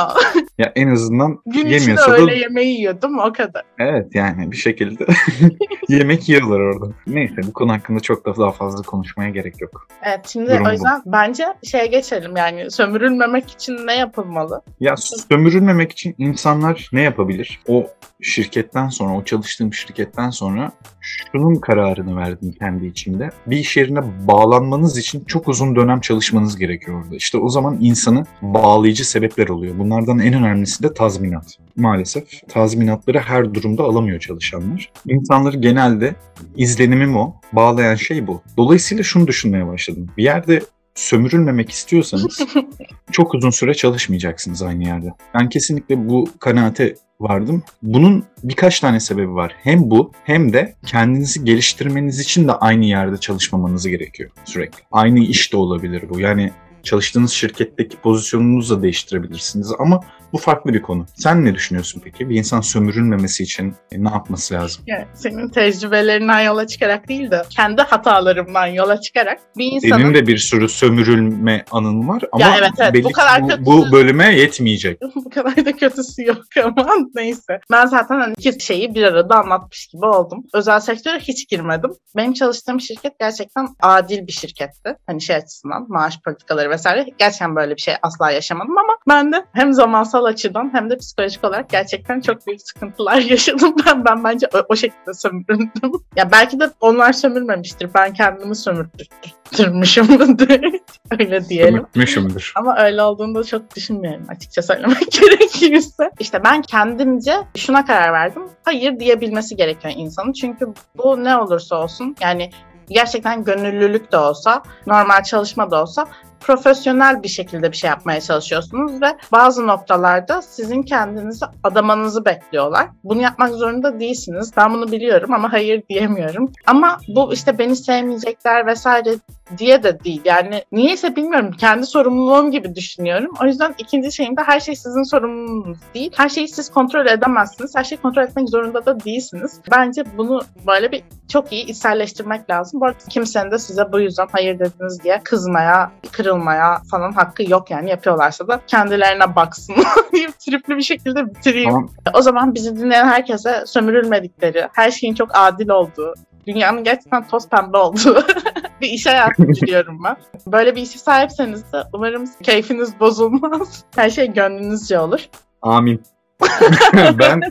Ya 0.60 0.72
en 0.76 0.88
azından 0.88 1.42
Gün 1.46 1.68
yemiyorsa 1.68 2.12
da 2.12 2.16
öyle 2.18 2.36
yemeği 2.36 2.78
yiyor 2.78 3.02
değil 3.02 3.14
mi? 3.14 3.22
O 3.22 3.34
kadar. 3.34 3.64
evet 3.80 4.16
yani 4.16 4.52
bir 4.52 4.58
şekilde 4.58 5.06
yemek 5.90 6.30
yiyorlar 6.30 6.60
orada. 6.60 6.94
Neyse 7.08 7.36
bu 7.48 7.54
konu 7.54 7.72
hakkında 7.74 8.00
çok 8.00 8.26
da 8.26 8.38
daha 8.38 8.52
fazla 8.52 8.84
konuşmaya 8.84 9.30
gerek 9.30 9.62
yok. 9.62 9.88
Evet 10.04 10.28
şimdi 10.28 10.50
Durum 10.50 10.62
o 10.62 10.66
bu. 10.66 10.72
yüzden 10.72 11.02
bence 11.06 11.46
şeye 11.64 11.86
geçelim 11.86 12.38
yani 12.38 12.72
sömürülmemek 12.72 13.50
için 13.52 13.88
ne 13.88 13.96
yapılmalı? 13.96 14.62
Ya 14.80 14.96
sömürülmemek 14.98 15.92
için 15.92 16.16
insanlar 16.18 16.90
ne 16.94 17.02
yapabilir? 17.02 17.60
O 17.68 17.88
şirketten 18.22 18.90
sonra, 18.90 19.18
o 19.18 19.24
çalıştığım 19.24 19.74
şirketten 19.74 20.30
sonra 20.30 20.72
şunun 21.02 21.56
kararını 21.56 22.16
verdim 22.18 22.56
kendi 22.60 22.86
içimde. 22.86 23.30
Bir 23.48 23.58
iş 23.58 23.78
yerine 23.78 24.00
bağlanmanız 24.28 24.98
için 24.98 25.24
çok 25.26 25.48
uzun 25.48 25.76
dönem 25.76 26.00
çalışmanız 26.00 26.58
gerekiyor 26.58 27.04
orada. 27.04 27.16
İşte 27.16 27.38
o 27.38 27.50
zaman 27.50 27.78
insanı 27.82 28.24
bağlayıcı 28.42 29.10
sebepler 29.10 29.48
oluyor. 29.48 29.80
Bunlardan 29.80 30.20
en 30.20 30.34
önemlisi 30.50 30.84
de 30.84 30.94
tazminat. 30.94 31.58
Maalesef 31.76 32.24
tazminatları 32.48 33.20
her 33.20 33.54
durumda 33.54 33.84
alamıyor 33.84 34.20
çalışanlar. 34.20 34.92
İnsanları 35.08 35.58
genelde 35.58 36.16
izlenimim 36.56 37.18
o. 37.18 37.36
Bağlayan 37.54 37.96
şey 37.96 38.28
bu. 38.28 38.42
Dolayısıyla 38.58 39.04
şunu 39.04 39.28
düşünmeye 39.28 39.68
başladım. 39.68 40.10
Bir 40.18 40.24
yerde 40.24 40.62
sömürülmemek 40.96 41.70
istiyorsanız 41.70 42.40
çok 43.12 43.34
uzun 43.34 43.50
süre 43.50 43.74
çalışmayacaksınız 43.74 44.62
aynı 44.62 44.84
yerde. 44.84 45.08
Ben 45.34 45.50
kesinlikle 45.50 46.10
bu 46.10 46.30
kanaate 46.40 46.96
vardım. 47.20 47.64
Bunun 47.82 48.24
birkaç 48.44 48.80
tane 48.80 49.00
sebebi 49.00 49.34
var. 49.34 49.56
Hem 49.64 49.92
bu 49.92 50.12
hem 50.24 50.54
de 50.54 50.76
kendinizi 50.86 51.46
geliştirmeniz 51.46 52.20
için 52.20 52.48
de 52.48 52.52
aynı 52.52 52.86
yerde 52.86 53.18
çalışmamanız 53.18 53.88
gerekiyor 53.88 54.30
sürekli. 54.46 54.84
Aynı 54.92 55.20
iş 55.20 55.54
de 55.54 55.58
olabilir 55.58 56.04
bu. 56.10 56.20
Yani 56.20 56.52
çalıştığınız 56.84 57.32
şirketteki 57.32 57.98
pozisyonunuzu 57.98 58.78
da 58.78 58.84
değiştirebilirsiniz 58.84 59.72
ama 59.80 60.00
bu 60.34 60.38
farklı 60.38 60.74
bir 60.74 60.82
konu. 60.82 61.06
Sen 61.16 61.46
ne 61.46 61.56
düşünüyorsun 61.56 62.02
peki? 62.04 62.30
Bir 62.30 62.36
insan 62.36 62.62
sömürülmemesi 62.62 63.44
için 63.44 63.76
e, 63.92 64.04
ne 64.04 64.10
yapması 64.10 64.54
lazım? 64.54 64.84
Yani 64.88 65.06
senin 65.14 65.50
tecrübelerinden 65.50 66.42
yola 66.42 66.68
çıkarak 66.68 67.08
değil 67.08 67.32
de 67.32 67.44
kendi 67.50 67.82
hatalarımdan 67.82 68.68
yola 68.68 69.02
çıkarak 69.02 69.40
bir 69.58 69.66
insanın 69.72 70.02
Senin 70.02 70.14
de 70.14 70.28
bir 70.28 70.38
sürü 70.38 70.70
sömürülme 70.70 71.66
anın 71.72 72.08
var 72.08 72.24
ama 72.32 72.46
Ya 72.46 72.56
evet, 72.60 72.72
evet. 72.78 72.94
belli 72.94 73.04
Bu 73.04 73.12
kadar 73.12 73.44
bu, 73.44 73.48
kötü- 73.48 73.66
bu 73.66 73.92
bölüme 73.92 74.36
yetmeyecek. 74.36 75.02
bu 75.16 75.30
kadar 75.30 75.66
da 75.66 75.72
kötüsü 75.76 76.26
yok 76.26 76.44
ama 76.64 76.88
neyse. 77.16 77.60
Ben 77.72 77.86
zaten 77.86 78.20
hani 78.20 78.34
iki 78.38 78.66
şeyi 78.66 78.96
bir 78.96 79.04
arada 79.04 79.36
anlatmış 79.36 79.88
gibi 79.88 80.06
oldum. 80.06 80.44
Özel 80.54 80.80
sektöre 80.80 81.20
hiç 81.20 81.50
girmedim. 81.50 81.92
Benim 82.16 82.34
çalıştığım 82.34 82.82
şirket 82.82 83.20
gerçekten 83.20 83.68
adil 83.82 84.28
bir 84.28 84.32
şirketti. 84.32 84.96
Hani 85.08 85.22
şey 85.22 85.36
açısından 85.36 85.86
maaş 85.90 86.20
politikaları 86.26 86.69
vesaire. 86.70 87.06
Gerçekten 87.18 87.56
böyle 87.56 87.76
bir 87.76 87.82
şey 87.82 87.94
asla 88.02 88.32
yaşamadım 88.32 88.78
ama 88.78 88.98
ben 89.08 89.34
de 89.34 89.46
hem 89.54 89.74
zamansal 89.74 90.24
açıdan 90.24 90.70
hem 90.74 90.90
de 90.90 90.98
psikolojik 90.98 91.44
olarak 91.44 91.70
gerçekten 91.70 92.22
çok 92.22 92.48
büyük 92.48 92.62
sıkıntılar 92.62 93.18
yaşadım. 93.22 93.76
Ben 93.86 94.06
ben 94.06 94.24
bence 94.24 94.48
o, 94.54 94.58
o 94.70 94.76
şekilde 94.76 95.14
sömürüldüm. 95.14 95.70
Ya 96.16 96.32
belki 96.32 96.60
de 96.60 96.70
onlar 96.82 97.14
sömürmemiştir. 97.14 97.90
Ben 97.96 98.14
kendimi 98.14 98.56
sömürtürmüşümdür. 98.56 100.80
Öyle 101.20 101.50
diyelim. 101.50 101.74
Sömürtmüşümdür. 101.74 102.54
Ama 102.56 102.78
öyle 102.78 103.02
olduğunu 103.02 103.36
da 103.36 103.44
çok 103.44 103.76
düşünmüyorum 103.76 104.26
açıkça 104.30 104.62
söylemek 104.62 105.12
gerekirse. 105.12 106.12
İşte 106.20 106.44
ben 106.44 106.62
kendimce 106.62 107.34
şuna 107.58 107.86
karar 107.86 108.14
verdim. 108.14 108.44
Hayır 108.66 109.00
diyebilmesi 109.00 109.56
gerekiyor 109.56 109.94
insanın. 109.98 110.34
Çünkü 110.34 110.74
bu 110.98 111.24
ne 111.24 111.38
olursa 111.38 111.76
olsun 111.76 112.16
yani 112.22 112.52
gerçekten 112.90 113.44
gönüllülük 113.44 114.12
de 114.12 114.18
olsa, 114.18 114.64
normal 114.88 115.24
çalışma 115.24 115.72
da 115.72 115.82
olsa 115.82 116.08
profesyonel 116.40 117.24
bir 117.24 117.28
şekilde 117.28 117.72
bir 117.72 117.78
şey 117.78 117.90
yapmaya 117.90 118.22
çalışıyorsunuz 118.22 119.02
ve 119.02 119.18
bazı 119.32 119.68
noktalarda 119.68 120.42
sizin 120.42 120.84
kendinizi 120.84 121.46
adamanızı 121.64 122.26
bekliyorlar. 122.26 122.88
Bunu 123.04 123.22
yapmak 123.22 123.50
zorunda 123.50 124.00
değilsiniz. 124.00 124.52
Ben 124.58 124.74
bunu 124.74 124.92
biliyorum 124.92 125.34
ama 125.34 125.54
hayır 125.54 125.84
diyemiyorum. 125.90 126.52
Ama 126.68 126.98
bu 127.08 127.34
işte 127.34 127.58
beni 127.58 127.76
sevmeyecekler 127.76 128.66
vesaire 128.66 129.16
diye 129.58 129.84
de 129.84 130.04
değil. 130.04 130.22
Yani 130.26 130.64
niyeyse 130.72 131.16
bilmiyorum. 131.16 131.52
Kendi 131.52 131.86
sorumluluğum 131.86 132.52
gibi 132.52 132.76
düşünüyorum. 132.76 133.32
O 133.44 133.46
yüzden 133.46 133.76
ikinci 133.78 134.12
şeyim 134.12 134.38
de 134.38 134.42
her 134.42 134.60
şey 134.60 134.76
sizin 134.76 135.04
sorumluluğunuz 135.04 135.78
değil. 135.94 136.12
Her 136.18 136.30
şeyi 136.30 136.48
siz 136.48 136.70
kontrol 136.70 137.06
edemezsiniz. 137.06 137.76
Her 137.76 137.84
şeyi 137.84 138.02
kontrol 138.02 138.24
etmek 138.24 138.50
zorunda 138.50 138.86
da 138.86 139.00
değilsiniz. 139.00 139.60
Bence 139.72 140.04
bunu 140.18 140.42
böyle 140.68 140.92
bir 140.92 141.04
çok 141.28 141.52
iyi 141.52 141.66
içselleştirmek 141.66 142.50
lazım. 142.50 142.82
Bu 142.82 142.86
arada 142.86 142.98
kimsenin 143.10 143.52
de 143.52 143.58
size 143.58 143.92
bu 143.92 144.00
yüzden 144.00 144.28
hayır 144.32 144.60
dediniz 144.60 145.04
diye 145.04 145.22
kızmaya, 145.24 145.92
kırılmaya 146.12 146.82
falan 146.92 147.12
hakkı 147.12 147.52
yok 147.52 147.72
yani. 147.72 147.90
Yapıyorlarsa 147.90 148.48
da 148.48 148.62
kendilerine 148.68 149.36
baksın 149.36 149.76
deyip 150.14 150.40
tripli 150.40 150.78
bir 150.78 150.82
şekilde 150.82 151.26
bitireyim. 151.26 151.70
Tamam. 151.70 151.90
O 152.14 152.22
zaman 152.22 152.56
bizi 152.56 152.76
dinleyen 152.76 153.08
herkese 153.08 153.64
sömürülmedikleri, 153.66 154.68
her 154.74 154.92
şeyin 154.92 155.14
çok 155.14 155.30
adil 155.34 155.70
olduğu, 155.70 156.14
dünyanın 156.48 156.84
gerçekten 156.84 157.28
toz 157.28 157.50
pembe 157.50 157.78
olduğu 157.78 158.24
bir 158.82 158.90
iş 158.90 159.06
hayatı 159.06 159.48
diliyorum 159.48 160.04
ben. 160.04 160.18
Böyle 160.48 160.76
bir 160.76 160.82
işe 160.82 161.00
sahipseniz 161.00 161.74
de 161.74 161.84
umarım 161.94 162.30
keyfiniz 162.44 163.00
bozulmaz. 163.00 163.84
Her 163.96 164.10
şey 164.10 164.34
gönlünüzce 164.34 165.00
olur. 165.00 165.20
Amin. 165.62 166.04
ben 166.94 167.42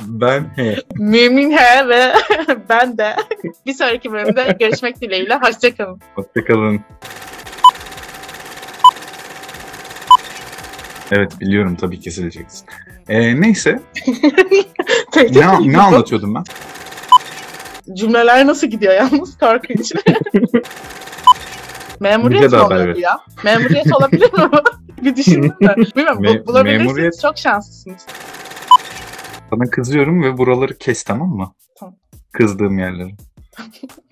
ben 0.00 0.52
he. 0.56 0.76
Mümin 0.94 1.50
he 1.50 1.88
ve 1.88 2.12
ben 2.68 2.98
de 2.98 3.16
bir 3.66 3.74
sonraki 3.74 4.12
bölümde 4.12 4.56
görüşmek 4.60 5.00
dileğiyle. 5.00 5.34
Hoşçakalın. 5.36 6.00
Hoşçakalın. 6.14 6.80
Evet 11.12 11.40
biliyorum 11.40 11.76
tabii 11.76 12.00
kesileceksin. 12.00 12.66
Ee, 13.08 13.40
neyse 13.40 13.80
ne, 15.16 15.72
ne 15.72 15.78
anlatıyordum 15.78 16.34
ben? 16.34 16.44
Cümleler 17.92 18.46
nasıl 18.46 18.66
gidiyor 18.66 18.94
yalnız 18.94 19.38
korkunç. 19.38 19.92
Memuriyet 22.00 22.52
mi 22.52 22.58
ver. 22.70 22.96
ya? 22.96 23.20
Memuriyet 23.44 23.92
olabilir 23.92 24.32
mi? 24.32 24.48
bir 25.02 25.16
düşündüm 25.16 25.54
de. 25.62 25.76
Bilmiyorum 25.76 26.24
Me- 26.24 26.42
bu- 26.42 26.46
bulabilirsiniz. 26.46 26.92
memuriyet- 26.92 27.22
Çok 27.22 27.38
şanslısınız. 27.38 28.06
Sana 29.50 29.70
kızıyorum 29.70 30.22
ve 30.22 30.38
buraları 30.38 30.78
kes 30.78 31.04
tamam 31.04 31.28
mı? 31.28 31.52
Tamam. 31.78 31.94
Kızdığım 32.32 32.78
yerleri. 32.78 33.14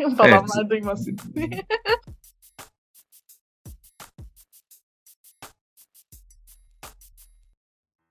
Babamlar 0.19 0.71
duymasın. 0.71 1.17